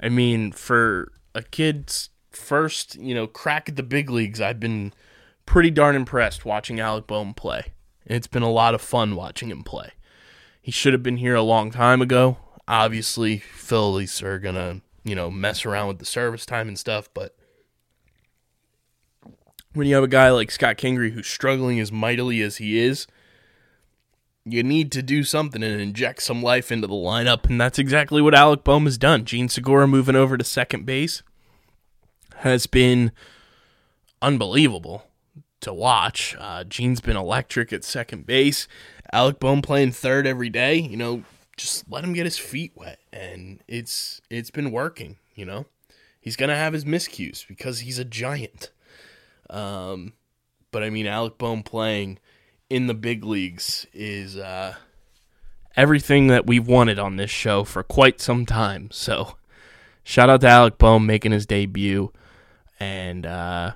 I 0.00 0.08
mean, 0.08 0.52
for 0.52 1.12
a 1.34 1.42
kid's 1.42 2.10
first, 2.30 2.96
you 2.96 3.14
know, 3.14 3.26
crack 3.26 3.68
at 3.68 3.76
the 3.76 3.82
big 3.82 4.10
leagues, 4.10 4.40
I've 4.40 4.60
been 4.60 4.92
pretty 5.46 5.70
darn 5.70 5.96
impressed 5.96 6.44
watching 6.44 6.80
Alec 6.80 7.06
Bohm 7.06 7.32
play. 7.32 7.72
It's 8.04 8.26
been 8.26 8.42
a 8.42 8.50
lot 8.50 8.74
of 8.74 8.82
fun 8.82 9.16
watching 9.16 9.50
him 9.50 9.62
play. 9.62 9.92
He 10.64 10.70
should 10.72 10.94
have 10.94 11.02
been 11.02 11.18
here 11.18 11.34
a 11.34 11.42
long 11.42 11.70
time 11.70 12.00
ago. 12.00 12.38
Obviously, 12.66 13.36
Phillies 13.36 14.22
are 14.22 14.38
gonna, 14.38 14.80
you 15.04 15.14
know, 15.14 15.30
mess 15.30 15.66
around 15.66 15.88
with 15.88 15.98
the 15.98 16.06
service 16.06 16.46
time 16.46 16.68
and 16.68 16.78
stuff, 16.78 17.10
but 17.12 17.36
when 19.74 19.86
you 19.86 19.94
have 19.94 20.04
a 20.04 20.08
guy 20.08 20.30
like 20.30 20.50
Scott 20.50 20.78
Kingery 20.78 21.12
who's 21.12 21.26
struggling 21.26 21.78
as 21.80 21.92
mightily 21.92 22.40
as 22.40 22.56
he 22.56 22.78
is, 22.78 23.06
you 24.46 24.62
need 24.62 24.90
to 24.92 25.02
do 25.02 25.22
something 25.22 25.62
and 25.62 25.82
inject 25.82 26.22
some 26.22 26.42
life 26.42 26.72
into 26.72 26.86
the 26.86 26.94
lineup, 26.94 27.44
and 27.44 27.60
that's 27.60 27.78
exactly 27.78 28.22
what 28.22 28.34
Alec 28.34 28.64
Bohm 28.64 28.86
has 28.86 28.96
done. 28.96 29.26
Jean 29.26 29.50
Segura 29.50 29.86
moving 29.86 30.16
over 30.16 30.38
to 30.38 30.44
second 30.44 30.86
base 30.86 31.22
has 32.36 32.66
been 32.66 33.12
unbelievable 34.22 35.04
to 35.64 35.74
watch. 35.74 36.36
Uh, 36.38 36.64
Jean's 36.64 37.00
been 37.00 37.16
electric 37.16 37.72
at 37.72 37.84
second 37.84 38.26
base. 38.26 38.68
Alec 39.12 39.38
Bohm 39.40 39.62
playing 39.62 39.92
third 39.92 40.26
every 40.26 40.48
day. 40.48 40.76
You 40.76 40.96
know, 40.96 41.24
just 41.56 41.90
let 41.90 42.04
him 42.04 42.12
get 42.12 42.24
his 42.24 42.38
feet 42.38 42.72
wet, 42.74 43.00
and 43.12 43.62
it's 43.68 44.20
it's 44.30 44.50
been 44.50 44.70
working. 44.70 45.16
You 45.34 45.46
know, 45.46 45.66
he's 46.20 46.36
gonna 46.36 46.56
have 46.56 46.72
his 46.72 46.84
miscues 46.84 47.46
because 47.46 47.80
he's 47.80 47.98
a 47.98 48.04
giant. 48.04 48.70
Um, 49.50 50.14
but 50.70 50.82
I 50.82 50.90
mean, 50.90 51.06
Alec 51.06 51.38
Bohm 51.38 51.62
playing 51.62 52.18
in 52.70 52.86
the 52.86 52.94
big 52.94 53.24
leagues 53.24 53.86
is 53.92 54.36
uh, 54.36 54.74
everything 55.76 56.28
that 56.28 56.46
we've 56.46 56.66
wanted 56.66 56.98
on 56.98 57.16
this 57.16 57.30
show 57.30 57.64
for 57.64 57.82
quite 57.82 58.20
some 58.20 58.46
time. 58.46 58.88
So, 58.90 59.36
shout 60.02 60.30
out 60.30 60.40
to 60.40 60.48
Alec 60.48 60.78
Bohm 60.78 61.06
making 61.06 61.32
his 61.32 61.46
debut, 61.46 62.12
and 62.80 63.26
uh, 63.26 63.74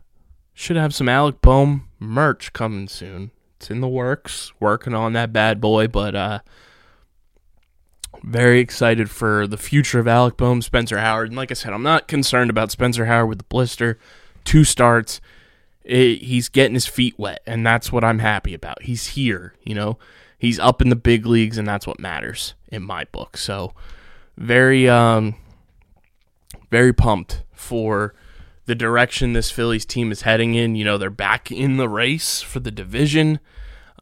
should 0.59 0.77
have 0.77 0.93
some 0.93 1.09
Alec 1.09 1.41
Bohm 1.41 1.89
merch 2.01 2.53
coming 2.53 2.89
soon. 2.89 3.31
It's 3.57 3.71
in 3.71 3.81
the 3.81 3.87
works, 3.87 4.53
working 4.59 4.93
on 4.93 5.13
that 5.13 5.33
bad 5.33 5.61
boy, 5.61 5.87
but 5.87 6.17
uh, 6.17 6.41
very 8.25 8.59
excited 8.59 9.09
for 9.09 9.47
the 9.47 9.57
future 9.57 10.01
of 10.01 10.09
Alec 10.09 10.37
Bohm, 10.37 10.61
Spencer 10.61 10.99
Howard, 10.99 11.29
and 11.29 11.37
like 11.37 11.53
I 11.53 11.55
said, 11.55 11.73
I'm 11.73 11.85
not 11.85 12.09
concerned 12.09 12.51
about 12.51 12.73
Spencer 12.73 13.05
Howard 13.05 13.29
with 13.29 13.39
the 13.39 13.45
blister, 13.45 14.01
two 14.43 14.65
starts 14.65 15.21
it, 15.85 16.23
he's 16.23 16.49
getting 16.49 16.75
his 16.75 16.87
feet 16.87 17.15
wet, 17.17 17.41
and 17.47 17.65
that's 17.65 17.93
what 17.93 18.03
I'm 18.03 18.19
happy 18.19 18.53
about. 18.53 18.83
He's 18.83 19.09
here, 19.09 19.55
you 19.63 19.77
know, 19.77 19.97
he's 20.39 20.59
up 20.59 20.83
in 20.83 20.89
the 20.89 20.97
big 20.97 21.25
leagues, 21.25 21.57
and 21.57 21.69
that's 21.69 21.87
what 21.87 22.01
matters 22.01 22.55
in 22.67 22.83
my 22.83 23.05
book. 23.05 23.37
So, 23.37 23.75
very, 24.37 24.89
um, 24.89 25.37
very 26.69 26.93
pumped 26.93 27.45
for 27.53 28.13
the 28.69 28.75
direction 28.75 29.33
this 29.33 29.51
Phillies 29.51 29.85
team 29.85 30.13
is 30.13 30.23
heading 30.23 30.55
in. 30.55 30.77
You 30.77 30.85
know, 30.85 30.99
they're 30.99 31.11
back 31.11 31.51
in 31.51 31.79
the 31.79 31.89
race 31.89 32.43
for 32.43 32.61
the 32.61 32.71
division, 32.71 33.41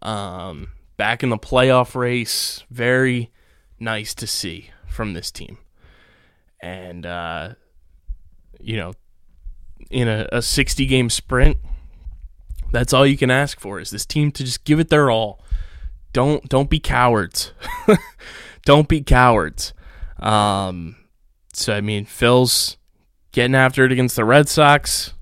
um, 0.03 0.69
back 0.97 1.23
in 1.23 1.31
the 1.31 1.39
playoff 1.39 1.95
race. 1.95 2.65
Very 2.71 3.31
nice 3.79 4.15
to 4.15 4.27
see 4.27 4.71
from 4.87 5.15
this 5.15 5.31
team, 5.31 5.59
and 6.61 7.07
uh, 7.07 7.55
you 8.61 8.77
know, 8.77 8.93
in 9.91 10.09
a, 10.09 10.29
a 10.33 10.43
60 10.43 10.85
game 10.87 11.11
sprint 11.11 11.59
that's 12.73 12.93
all 12.93 13.07
you 13.07 13.17
can 13.17 13.31
ask 13.31 13.61
for 13.61 13.81
is 13.81 13.91
this 13.91 14.05
team 14.05 14.31
to 14.33 14.45
just 14.45 14.65
give 14.65 14.81
it 14.81 14.89
their 14.89 15.11
all. 15.11 15.43
Don't 16.13 16.49
don't 16.49 16.71
be 16.71 16.81
cowards. 16.81 17.53
don't 18.65 18.89
be 18.89 19.03
cowards. 19.03 19.73
Um, 20.19 20.97
so 21.53 21.75
I 21.75 21.81
mean, 21.81 22.05
Phil's 22.05 22.77
getting 23.37 23.55
after 23.55 23.85
it 23.85 23.93
against 23.93 24.17
the 24.17 24.25
Red 24.25 24.49
Sox, 24.49 25.13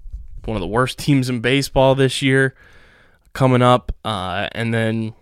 one 0.45 0.57
of 0.57 0.61
the 0.61 0.69
worst 0.69 0.99
teams 0.99 1.29
in 1.29 1.41
baseball 1.41 1.97
this 1.97 2.23
year, 2.23 2.55
coming 3.33 3.61
up, 3.61 3.91
uh, 4.05 4.49
and 4.53 4.73
then 4.73 5.15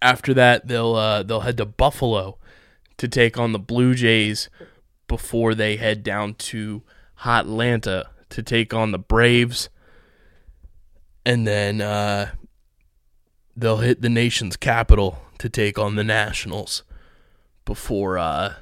after 0.00 0.32
that 0.32 0.66
they'll 0.66 0.94
uh, 0.94 1.22
they'll 1.22 1.40
head 1.40 1.58
to 1.58 1.66
Buffalo 1.66 2.38
to 2.96 3.06
take 3.06 3.36
on 3.36 3.52
the 3.52 3.58
Blue 3.58 3.94
Jays 3.94 4.48
before 5.06 5.54
they 5.54 5.76
head 5.76 6.02
down 6.02 6.32
to 6.34 6.82
Atlanta 7.26 8.08
to 8.30 8.42
take 8.42 8.72
on 8.72 8.92
the 8.92 8.98
Braves 8.98 9.68
and 11.26 11.46
then 11.46 11.82
uh, 11.82 12.30
they'll 13.54 13.78
hit 13.78 14.00
the 14.00 14.08
nation's 14.08 14.56
capital 14.56 15.18
to 15.36 15.50
take 15.50 15.78
on 15.78 15.96
the 15.96 16.04
Nationals 16.04 16.84
before 17.66 18.16
uh, 18.16 18.54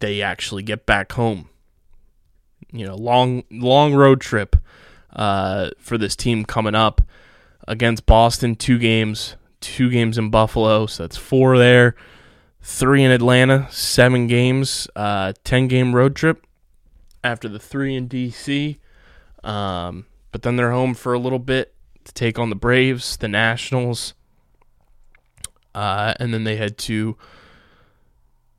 they 0.00 0.20
actually 0.20 0.64
get 0.64 0.84
back 0.84 1.12
home. 1.12 1.49
You 2.72 2.86
know, 2.86 2.94
long 2.94 3.44
long 3.50 3.94
road 3.94 4.20
trip 4.20 4.56
uh, 5.12 5.70
for 5.78 5.98
this 5.98 6.16
team 6.16 6.44
coming 6.44 6.74
up 6.74 7.02
against 7.66 8.06
Boston. 8.06 8.56
Two 8.56 8.78
games, 8.78 9.36
two 9.60 9.90
games 9.90 10.18
in 10.18 10.30
Buffalo, 10.30 10.86
so 10.86 11.02
that's 11.04 11.16
four 11.16 11.58
there. 11.58 11.94
Three 12.62 13.02
in 13.02 13.10
Atlanta, 13.10 13.66
seven 13.70 14.26
games, 14.26 14.88
uh, 14.94 15.32
ten 15.44 15.66
game 15.66 15.94
road 15.94 16.14
trip 16.14 16.46
after 17.24 17.48
the 17.48 17.58
three 17.58 17.96
in 17.96 18.08
DC. 18.08 18.78
Um, 19.42 20.06
but 20.32 20.42
then 20.42 20.56
they're 20.56 20.72
home 20.72 20.94
for 20.94 21.12
a 21.12 21.18
little 21.18 21.38
bit 21.38 21.74
to 22.04 22.12
take 22.12 22.38
on 22.38 22.50
the 22.50 22.56
Braves, 22.56 23.16
the 23.16 23.28
Nationals, 23.28 24.14
uh, 25.74 26.14
and 26.18 26.32
then 26.32 26.44
they 26.44 26.56
head 26.56 26.78
to 26.78 27.16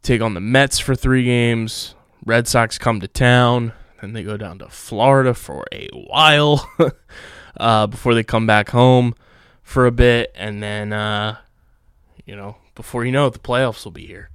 take 0.02 0.22
on 0.22 0.34
the 0.34 0.40
Mets 0.40 0.80
for 0.80 0.96
three 0.96 1.24
games. 1.24 1.96
Red 2.26 2.48
Sox 2.48 2.78
come 2.78 3.00
to 3.00 3.08
town, 3.08 3.74
and 4.02 4.16
they 4.16 4.24
go 4.24 4.38
down 4.38 4.60
to 4.60 4.70
Florida 4.70 5.34
for 5.34 5.66
a 5.72 5.88
while 5.94 6.70
uh, 7.58 7.88
before 7.88 8.14
they 8.14 8.24
come 8.24 8.48
back 8.48 8.70
home 8.70 9.16
for 9.62 9.86
a 9.86 9.92
bit, 9.92 10.32
and 10.36 10.62
then 10.62 10.92
uh, 10.92 11.38
you 12.26 12.36
know 12.36 12.58
before 12.76 13.06
you 13.06 13.12
know 13.12 13.28
it, 13.28 13.34
the 13.34 13.40
playoffs 13.40 13.86
will 13.86 13.92
be 13.92 14.08
here. 14.08 14.30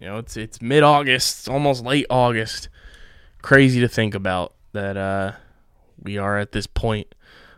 You 0.00 0.06
know, 0.08 0.18
it's 0.18 0.36
it's 0.36 0.60
mid 0.60 0.82
August, 0.82 1.48
almost 1.48 1.82
late 1.84 2.06
August. 2.10 2.68
Crazy 3.42 3.80
to 3.80 3.88
think 3.88 4.14
about 4.14 4.54
that 4.72 4.96
uh, 4.96 5.32
we 6.02 6.18
are 6.18 6.38
at 6.38 6.52
this 6.52 6.66
point 6.66 7.14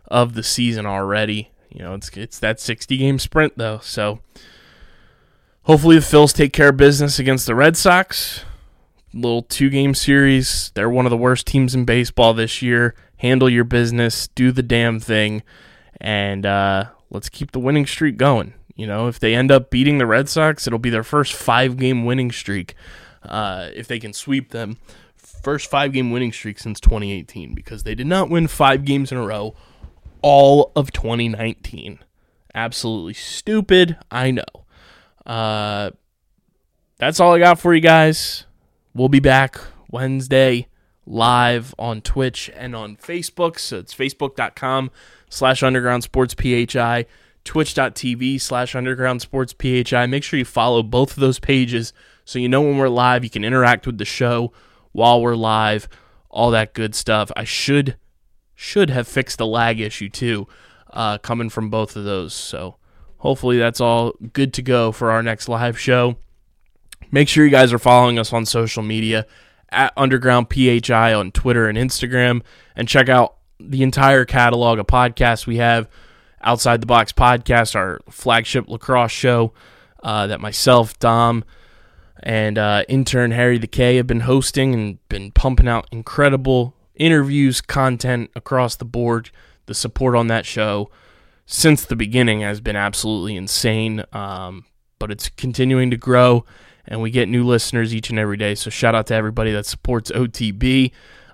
of 0.06 0.34
the 0.34 0.42
season 0.42 0.86
already. 0.86 1.50
You 1.70 1.82
know, 1.82 1.94
it's 1.94 2.08
it's 2.16 2.38
that 2.38 2.60
60 2.60 2.96
game 2.96 3.18
sprint 3.18 3.58
though. 3.58 3.80
So 3.82 4.20
hopefully 5.64 5.96
the 5.96 6.02
Phils 6.02 6.32
take 6.32 6.52
care 6.52 6.68
of 6.68 6.76
business 6.76 7.18
against 7.18 7.46
the 7.46 7.54
Red 7.54 7.76
Sox. 7.76 8.44
Little 9.16 9.42
two 9.42 9.70
game 9.70 9.94
series. 9.94 10.70
They're 10.74 10.90
one 10.90 11.06
of 11.06 11.10
the 11.10 11.16
worst 11.16 11.46
teams 11.46 11.74
in 11.74 11.86
baseball 11.86 12.34
this 12.34 12.60
year. 12.60 12.94
Handle 13.16 13.48
your 13.48 13.64
business, 13.64 14.28
do 14.28 14.52
the 14.52 14.62
damn 14.62 15.00
thing, 15.00 15.42
and 16.00 16.44
uh, 16.44 16.84
let's 17.08 17.30
keep 17.30 17.52
the 17.52 17.58
winning 17.58 17.86
streak 17.86 18.18
going. 18.18 18.52
You 18.74 18.86
know, 18.86 19.08
if 19.08 19.18
they 19.18 19.34
end 19.34 19.50
up 19.50 19.70
beating 19.70 19.96
the 19.96 20.06
Red 20.06 20.28
Sox, 20.28 20.66
it'll 20.66 20.78
be 20.78 20.90
their 20.90 21.02
first 21.02 21.32
five 21.32 21.78
game 21.78 22.04
winning 22.04 22.30
streak. 22.30 22.74
Uh, 23.22 23.70
if 23.74 23.88
they 23.88 23.98
can 23.98 24.12
sweep 24.12 24.50
them, 24.50 24.76
first 25.16 25.70
five 25.70 25.92
game 25.92 26.10
winning 26.10 26.30
streak 26.32 26.58
since 26.58 26.78
2018 26.78 27.54
because 27.54 27.84
they 27.84 27.94
did 27.94 28.06
not 28.06 28.28
win 28.28 28.46
five 28.46 28.84
games 28.84 29.10
in 29.10 29.16
a 29.16 29.26
row 29.26 29.54
all 30.20 30.72
of 30.74 30.92
2019. 30.92 32.00
Absolutely 32.54 33.14
stupid. 33.14 33.96
I 34.10 34.32
know. 34.32 34.42
Uh, 35.24 35.90
that's 36.98 37.20
all 37.20 37.34
I 37.34 37.38
got 37.38 37.60
for 37.60 37.74
you 37.74 37.80
guys. 37.80 38.44
We'll 38.96 39.10
be 39.10 39.20
back 39.20 39.60
Wednesday 39.90 40.68
live 41.04 41.74
on 41.78 42.00
Twitch 42.00 42.50
and 42.56 42.74
on 42.74 42.96
Facebook. 42.96 43.58
So 43.58 43.80
it's 43.80 43.94
facebook.com 43.94 44.90
slash 45.28 45.62
underground 45.62 46.02
sports 46.02 46.32
PHI, 46.32 47.04
twitch.tv 47.44 48.40
slash 48.40 48.74
underground 48.74 49.20
sports 49.20 49.52
PHI. 49.52 50.06
Make 50.06 50.24
sure 50.24 50.38
you 50.38 50.46
follow 50.46 50.82
both 50.82 51.10
of 51.10 51.20
those 51.20 51.38
pages 51.38 51.92
so 52.24 52.38
you 52.38 52.48
know 52.48 52.62
when 52.62 52.78
we're 52.78 52.88
live. 52.88 53.22
You 53.22 53.28
can 53.28 53.44
interact 53.44 53.86
with 53.86 53.98
the 53.98 54.06
show 54.06 54.54
while 54.92 55.20
we're 55.20 55.36
live, 55.36 55.90
all 56.30 56.50
that 56.52 56.72
good 56.72 56.94
stuff. 56.94 57.30
I 57.36 57.44
should 57.44 57.98
should 58.54 58.88
have 58.88 59.06
fixed 59.06 59.36
the 59.36 59.46
lag 59.46 59.78
issue 59.78 60.08
too, 60.08 60.48
uh, 60.90 61.18
coming 61.18 61.50
from 61.50 61.68
both 61.68 61.96
of 61.96 62.04
those. 62.04 62.32
So 62.32 62.76
hopefully 63.18 63.58
that's 63.58 63.82
all 63.82 64.14
good 64.32 64.54
to 64.54 64.62
go 64.62 64.90
for 64.90 65.10
our 65.10 65.22
next 65.22 65.50
live 65.50 65.78
show. 65.78 66.16
Make 67.10 67.28
sure 67.28 67.44
you 67.44 67.50
guys 67.50 67.72
are 67.72 67.78
following 67.78 68.18
us 68.18 68.32
on 68.32 68.46
social 68.46 68.82
media 68.82 69.26
at 69.70 69.92
Underground 69.96 70.48
PHI 70.52 71.14
on 71.14 71.32
Twitter 71.32 71.68
and 71.68 71.76
Instagram, 71.76 72.42
and 72.74 72.88
check 72.88 73.08
out 73.08 73.36
the 73.58 73.82
entire 73.82 74.24
catalog 74.24 74.78
of 74.78 74.86
podcasts 74.86 75.46
we 75.46 75.56
have. 75.56 75.88
Outside 76.42 76.80
the 76.80 76.86
Box 76.86 77.12
podcast, 77.12 77.74
our 77.74 78.00
flagship 78.08 78.68
lacrosse 78.68 79.10
show 79.10 79.52
uh, 80.02 80.26
that 80.28 80.40
myself, 80.40 80.98
Dom, 80.98 81.44
and 82.22 82.58
uh, 82.58 82.84
intern 82.88 83.32
Harry 83.32 83.58
the 83.58 83.66
K 83.66 83.96
have 83.96 84.06
been 84.06 84.20
hosting 84.20 84.72
and 84.74 85.08
been 85.08 85.32
pumping 85.32 85.66
out 85.66 85.88
incredible 85.90 86.74
interviews, 86.94 87.60
content 87.60 88.30
across 88.34 88.76
the 88.76 88.84
board. 88.84 89.30
The 89.66 89.74
support 89.74 90.14
on 90.14 90.28
that 90.28 90.46
show 90.46 90.90
since 91.46 91.84
the 91.84 91.96
beginning 91.96 92.40
has 92.40 92.60
been 92.60 92.76
absolutely 92.76 93.36
insane, 93.36 94.04
um, 94.12 94.64
but 94.98 95.10
it's 95.10 95.28
continuing 95.30 95.90
to 95.90 95.96
grow, 95.96 96.44
and 96.88 97.00
we 97.00 97.10
get 97.10 97.28
new 97.28 97.44
listeners 97.44 97.94
each 97.94 98.10
and 98.10 98.18
every 98.18 98.36
day. 98.36 98.54
So 98.54 98.70
shout 98.70 98.94
out 98.94 99.06
to 99.08 99.14
everybody 99.14 99.52
that 99.52 99.66
supports 99.66 100.10
OTB. 100.10 100.92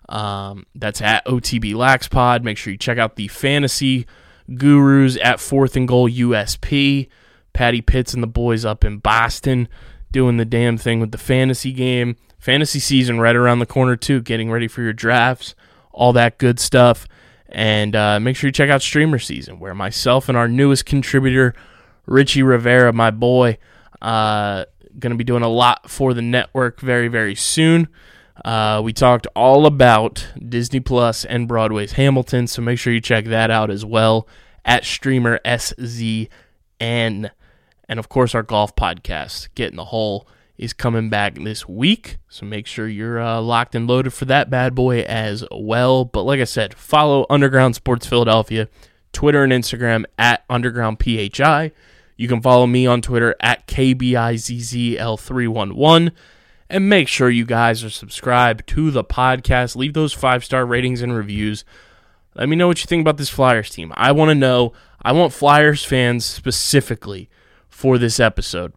Um, 0.09 0.66
that's 0.74 1.00
at 1.00 1.24
OTB 1.26 1.74
Lax 1.74 2.09
Pod. 2.09 2.44
Make 2.44 2.59
sure 2.59 2.72
you 2.72 2.78
check 2.78 2.98
out 2.98 3.16
the 3.16 3.28
fantasy 3.28 4.07
gurus 4.55 5.16
at 5.22 5.40
Fourth 5.40 5.76
and 5.76 5.86
Goal 5.88 6.09
USP. 6.09 7.09
Patty 7.53 7.80
Pitts 7.80 8.14
and 8.14 8.22
the 8.22 8.28
boys 8.28 8.64
up 8.64 8.84
in 8.84 8.98
Boston 8.98 9.68
doing 10.11 10.36
the 10.36 10.44
damn 10.44 10.76
thing 10.76 11.00
with 11.00 11.12
the 11.12 11.18
fantasy 11.18 11.72
game. 11.72 12.16
Fantasy 12.38 12.78
season 12.78 13.20
right 13.20 13.36
around 13.36 13.61
the 13.61 13.66
corner, 13.66 13.96
too. 13.96 14.20
Getting 14.20 14.50
ready 14.50 14.68
for 14.68 14.82
your 14.82 14.92
drafts, 14.92 15.55
all 15.92 16.12
that 16.12 16.38
good 16.38 16.59
stuff. 16.59 17.07
And 17.48 17.94
uh, 17.94 18.18
make 18.18 18.36
sure 18.36 18.48
you 18.48 18.53
check 18.53 18.70
out 18.70 18.82
Streamer 18.82 19.18
Season, 19.18 19.61
where 19.61 19.74
myself 19.74 20.28
and 20.28 20.36
our 20.38 20.48
newest 20.48 20.86
contributor, 20.86 21.55
Richie 22.07 22.42
Rivera, 22.42 22.92
my 22.92 23.11
boy, 23.11 23.59
uh, 24.00 24.64
going 24.99 25.11
to 25.11 25.16
be 25.16 25.24
doing 25.24 25.43
a 25.43 25.49
lot 25.49 25.90
for 25.90 26.14
the 26.14 26.22
network 26.22 26.80
very, 26.80 27.09
very 27.09 27.34
soon. 27.34 27.88
Uh, 28.45 28.80
we 28.82 28.93
talked 28.93 29.26
all 29.36 29.66
about 29.66 30.26
Disney 30.49 30.80
Plus 30.80 31.24
and 31.24 31.47
Broadway's 31.47 31.93
Hamilton, 31.93 32.47
so 32.47 32.62
make 32.62 32.78
sure 32.78 32.93
you 32.93 33.01
check 33.01 33.26
that 33.26 33.51
out 33.51 33.70
as 33.70 33.84
well 33.84 34.26
at 34.64 34.84
Streamer 34.84 35.38
SZN. 35.45 36.28
And 36.80 37.99
of 37.99 38.09
course, 38.09 38.34
our 38.34 38.43
golf 38.43 38.74
podcast, 38.74 39.49
Getting 39.55 39.76
the 39.76 39.86
Hole, 39.86 40.26
is 40.57 40.72
coming 40.72 41.11
back 41.11 41.34
this 41.34 41.68
week. 41.68 42.18
So 42.28 42.47
make 42.47 42.66
sure 42.66 42.88
you're 42.88 43.20
uh, 43.20 43.40
locked 43.40 43.74
and 43.74 43.86
loaded 43.86 44.12
for 44.12 44.24
that 44.26 44.49
bad 44.49 44.74
boy 44.74 45.01
as 45.01 45.45
well. 45.51 46.05
But 46.05 46.22
like 46.22 46.40
I 46.40 46.45
said, 46.45 46.74
follow 46.74 47.26
Underground 47.28 47.74
Sports 47.74 48.07
Philadelphia, 48.07 48.68
Twitter 49.12 49.43
and 49.45 49.53
Instagram 49.53 50.05
at 50.18 50.45
Underground 50.49 50.99
PHI. 51.03 51.72
You 52.17 52.29
can 52.29 52.41
follow 52.41 52.67
me 52.67 52.87
on 52.87 53.03
Twitter 53.03 53.37
at 53.41 53.67
KBIZZL311. 53.67 56.13
And 56.71 56.89
make 56.89 57.09
sure 57.09 57.29
you 57.29 57.45
guys 57.45 57.85
are 57.85 57.91
subscribed 57.91 58.67
to 58.69 58.91
the 58.91 59.05
podcast. 59.05 59.77
Leave 59.77 59.93
those 59.93 60.15
five 60.15 60.43
star 60.45 60.65
ratings 60.65 61.03
and 61.03 61.15
reviews. 61.15 61.67
Let 62.35 62.49
me 62.49 62.57
know 62.57 62.67
what 62.67 62.83
you 62.83 62.87
think 62.87 63.03
about 63.03 63.19
this 63.19 63.29
Flyers 63.29 63.69
team. 63.69 63.93
I 63.95 64.13
want 64.13 64.31
to 64.31 64.35
know. 64.35 64.73
I 65.03 65.13
want 65.13 65.35
Flyers 65.35 65.85
fans 65.85 66.25
specifically 66.25 67.29
for 67.69 67.99
this 67.99 68.19
episode 68.19 68.73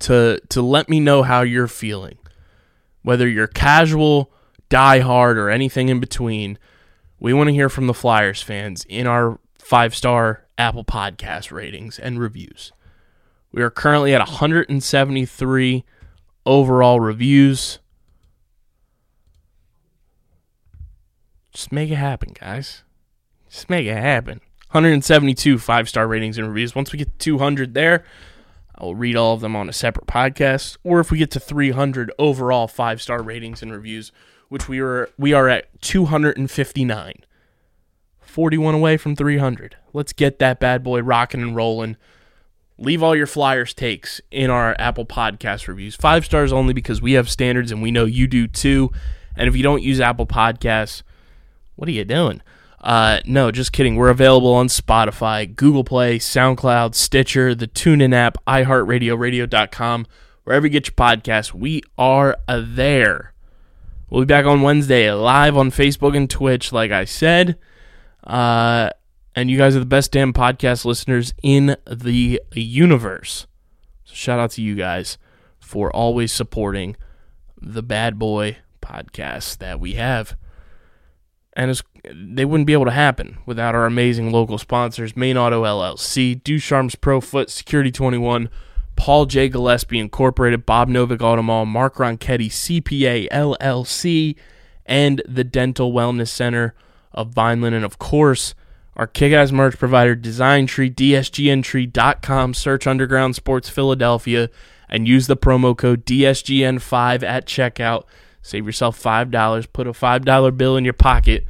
to 0.00 0.40
to 0.48 0.60
let 0.60 0.88
me 0.88 0.98
know 1.00 1.22
how 1.22 1.42
you're 1.42 1.68
feeling. 1.68 2.18
Whether 3.02 3.28
you're 3.28 3.46
casual, 3.46 4.32
diehard, 4.70 5.36
or 5.36 5.50
anything 5.50 5.88
in 5.88 6.00
between, 6.00 6.58
we 7.20 7.32
want 7.32 7.46
to 7.48 7.54
hear 7.54 7.68
from 7.68 7.86
the 7.86 7.94
Flyers 7.94 8.42
fans 8.42 8.84
in 8.88 9.06
our 9.06 9.38
five 9.62 9.94
star 9.94 10.44
Apple 10.58 10.84
Podcast 10.84 11.50
ratings 11.50 11.98
and 11.98 12.18
reviews. 12.18 12.72
We 13.52 13.62
are 13.62 13.70
currently 13.70 14.14
at 14.14 14.20
173 14.20 15.84
overall 16.44 17.00
reviews. 17.00 17.78
Just 21.52 21.70
make 21.70 21.90
it 21.90 21.96
happen, 21.96 22.34
guys. 22.38 22.82
Just 23.48 23.70
make 23.70 23.86
it 23.86 23.96
happen. 23.96 24.40
172 24.70 25.58
five 25.58 25.88
star 25.88 26.08
ratings 26.08 26.38
and 26.38 26.48
reviews. 26.48 26.74
Once 26.74 26.92
we 26.92 26.98
get 26.98 27.18
to 27.18 27.24
200 27.24 27.74
there, 27.74 28.04
I 28.74 28.84
will 28.84 28.94
read 28.94 29.16
all 29.16 29.34
of 29.34 29.40
them 29.40 29.54
on 29.54 29.68
a 29.68 29.72
separate 29.72 30.06
podcast. 30.06 30.78
Or 30.82 30.98
if 30.98 31.10
we 31.10 31.18
get 31.18 31.30
to 31.32 31.40
300 31.40 32.10
overall 32.18 32.68
five 32.68 33.00
star 33.02 33.22
ratings 33.22 33.62
and 33.62 33.70
reviews, 33.70 34.12
which 34.48 34.68
we 34.68 34.80
are 34.80 35.10
we 35.18 35.32
are 35.32 35.48
at 35.48 35.80
259, 35.82 37.24
41 38.32 38.74
away 38.74 38.96
from 38.96 39.14
300. 39.14 39.76
Let's 39.92 40.14
get 40.14 40.38
that 40.38 40.58
bad 40.58 40.82
boy 40.82 41.02
rocking 41.02 41.42
and 41.42 41.54
rolling. 41.54 41.98
Leave 42.78 43.02
all 43.02 43.14
your 43.14 43.26
Flyers 43.26 43.74
takes 43.74 44.22
in 44.30 44.48
our 44.48 44.74
Apple 44.78 45.04
Podcast 45.04 45.68
reviews. 45.68 45.94
Five 45.94 46.24
stars 46.24 46.50
only 46.50 46.72
because 46.72 47.02
we 47.02 47.12
have 47.12 47.28
standards 47.28 47.70
and 47.70 47.82
we 47.82 47.90
know 47.90 48.06
you 48.06 48.26
do 48.26 48.46
too. 48.46 48.90
And 49.36 49.48
if 49.48 49.54
you 49.54 49.62
don't 49.62 49.82
use 49.82 50.00
Apple 50.00 50.26
Podcasts, 50.26 51.02
what 51.76 51.88
are 51.90 51.92
you 51.92 52.06
doing? 52.06 52.40
Uh, 52.80 53.20
no, 53.26 53.50
just 53.50 53.70
kidding. 53.70 53.96
We're 53.96 54.08
available 54.08 54.54
on 54.54 54.68
Spotify, 54.68 55.54
Google 55.54 55.84
Play, 55.84 56.18
SoundCloud, 56.18 56.94
Stitcher, 56.94 57.54
the 57.54 57.68
TuneIn 57.68 58.14
app, 58.14 58.38
iHeartRadio, 58.46 59.16
Radio.com, 59.18 60.06
wherever 60.44 60.66
you 60.66 60.72
get 60.72 60.88
your 60.88 60.94
podcasts. 60.94 61.52
We 61.52 61.82
are 61.98 62.38
there. 62.48 63.34
We'll 64.08 64.22
be 64.22 64.26
back 64.26 64.46
on 64.46 64.62
Wednesday, 64.62 65.12
live 65.12 65.54
on 65.54 65.70
Facebook 65.70 66.16
and 66.16 66.28
Twitch, 66.28 66.72
like 66.72 66.90
I 66.90 67.04
said. 67.04 67.58
Uh, 68.24 68.90
and 69.34 69.50
you 69.50 69.56
guys 69.58 69.74
are 69.74 69.80
the 69.80 69.86
best 69.86 70.12
damn 70.12 70.32
podcast 70.32 70.84
listeners 70.84 71.34
in 71.42 71.76
the 71.90 72.40
universe. 72.52 73.46
So 74.04 74.14
shout 74.14 74.38
out 74.38 74.50
to 74.52 74.62
you 74.62 74.74
guys 74.74 75.18
for 75.58 75.94
always 75.94 76.32
supporting 76.32 76.96
the 77.60 77.82
bad 77.82 78.18
boy 78.18 78.58
podcast 78.82 79.58
that 79.58 79.80
we 79.80 79.94
have. 79.94 80.36
and 81.54 81.80
they 82.12 82.44
wouldn't 82.44 82.66
be 82.66 82.72
able 82.72 82.84
to 82.86 82.90
happen 82.90 83.38
without 83.46 83.74
our 83.74 83.86
amazing 83.86 84.32
local 84.32 84.58
sponsors 84.58 85.16
Main 85.16 85.36
Auto 85.36 85.62
LLC, 85.64 86.42
Ducharme's 86.42 86.94
Pro 86.96 87.20
Foot, 87.20 87.48
Security 87.50 87.92
21, 87.92 88.48
Paul 88.96 89.26
J. 89.26 89.48
Gillespie 89.48 89.98
Incorporated, 89.98 90.66
Bob 90.66 90.88
Novick 90.88 91.18
Automall, 91.18 91.66
Mark 91.66 91.96
Ronchetti 91.96 92.48
CPA 92.48 93.28
LLC, 93.30 94.34
and 94.84 95.22
the 95.28 95.44
Dental 95.44 95.92
Wellness 95.92 96.28
Center 96.28 96.74
of 97.14 97.30
Vineland, 97.30 97.74
and 97.74 97.84
of 97.84 97.98
course, 97.98 98.54
our 98.96 99.06
kick-ass 99.06 99.52
merch 99.52 99.78
provider 99.78 100.14
Design 100.14 100.66
Tree, 100.66 100.90
DSGNtree.com. 100.90 102.54
Search 102.54 102.86
Underground 102.86 103.36
Sports 103.36 103.68
Philadelphia 103.68 104.50
and 104.88 105.08
use 105.08 105.26
the 105.26 105.36
promo 105.36 105.76
code 105.76 106.04
DSGN5 106.04 107.22
at 107.22 107.46
checkout. 107.46 108.04
Save 108.42 108.66
yourself 108.66 109.02
$5. 109.02 109.72
Put 109.72 109.86
a 109.86 109.92
$5 109.92 110.56
bill 110.56 110.76
in 110.76 110.84
your 110.84 110.92
pocket 110.92 111.46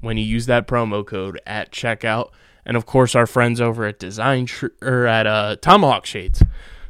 when 0.00 0.16
you 0.16 0.24
use 0.24 0.46
that 0.46 0.66
promo 0.66 1.06
code 1.06 1.40
at 1.46 1.72
checkout. 1.72 2.30
And 2.64 2.76
of 2.76 2.86
course, 2.86 3.14
our 3.14 3.26
friends 3.26 3.60
over 3.60 3.84
at 3.84 3.98
Design 3.98 4.46
Tr- 4.46 4.66
or 4.80 5.06
at 5.06 5.26
uh, 5.26 5.56
Tomahawk 5.56 6.06
Shades, 6.06 6.42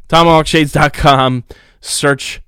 TomahawkShades.com. 0.09 1.45
Search 1.81 2.41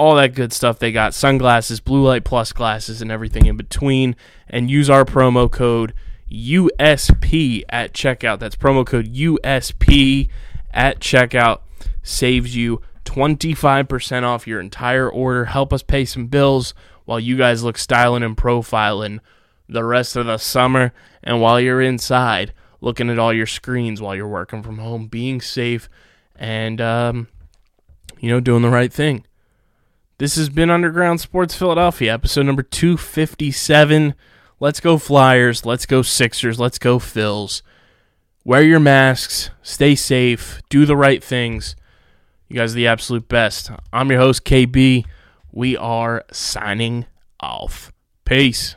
all 0.00 0.14
that 0.14 0.34
good 0.34 0.50
stuff 0.50 0.78
they 0.78 0.92
got 0.92 1.12
sunglasses, 1.12 1.78
blue 1.78 2.06
light 2.06 2.24
plus 2.24 2.54
glasses, 2.54 3.02
and 3.02 3.12
everything 3.12 3.44
in 3.44 3.58
between. 3.58 4.16
And 4.48 4.70
use 4.70 4.88
our 4.88 5.04
promo 5.04 5.50
code 5.50 5.92
USP 6.32 7.64
at 7.68 7.92
checkout. 7.92 8.38
That's 8.38 8.56
promo 8.56 8.86
code 8.86 9.12
USP 9.12 10.30
at 10.72 11.00
checkout. 11.00 11.60
Saves 12.02 12.56
you 12.56 12.80
25% 13.04 14.22
off 14.22 14.46
your 14.46 14.58
entire 14.58 15.06
order. 15.06 15.44
Help 15.44 15.70
us 15.70 15.82
pay 15.82 16.06
some 16.06 16.28
bills 16.28 16.72
while 17.04 17.20
you 17.20 17.36
guys 17.36 17.62
look 17.62 17.76
styling 17.76 18.22
and 18.22 18.38
profiling 18.38 19.18
the 19.68 19.84
rest 19.84 20.16
of 20.16 20.24
the 20.24 20.38
summer. 20.38 20.94
And 21.22 21.42
while 21.42 21.60
you're 21.60 21.82
inside, 21.82 22.54
looking 22.80 23.10
at 23.10 23.18
all 23.18 23.34
your 23.34 23.46
screens 23.46 24.00
while 24.00 24.16
you're 24.16 24.26
working 24.26 24.62
from 24.62 24.78
home, 24.78 25.08
being 25.08 25.42
safe 25.42 25.90
and, 26.36 26.80
um, 26.80 27.28
you 28.18 28.30
know, 28.30 28.40
doing 28.40 28.62
the 28.62 28.70
right 28.70 28.90
thing. 28.90 29.26
This 30.20 30.36
has 30.36 30.50
been 30.50 30.68
Underground 30.68 31.18
Sports 31.18 31.54
Philadelphia, 31.54 32.12
episode 32.12 32.44
number 32.44 32.62
257. 32.62 34.14
Let's 34.60 34.78
go 34.78 34.98
Flyers. 34.98 35.64
Let's 35.64 35.86
go 35.86 36.02
Sixers. 36.02 36.60
Let's 36.60 36.78
go 36.78 36.98
Phils. 36.98 37.62
Wear 38.44 38.60
your 38.60 38.80
masks. 38.80 39.48
Stay 39.62 39.94
safe. 39.94 40.60
Do 40.68 40.84
the 40.84 40.94
right 40.94 41.24
things. 41.24 41.74
You 42.48 42.56
guys 42.56 42.72
are 42.72 42.76
the 42.76 42.86
absolute 42.86 43.28
best. 43.28 43.70
I'm 43.94 44.10
your 44.10 44.20
host, 44.20 44.44
KB. 44.44 45.06
We 45.52 45.76
are 45.78 46.26
signing 46.30 47.06
off. 47.40 47.90
Peace. 48.26 48.76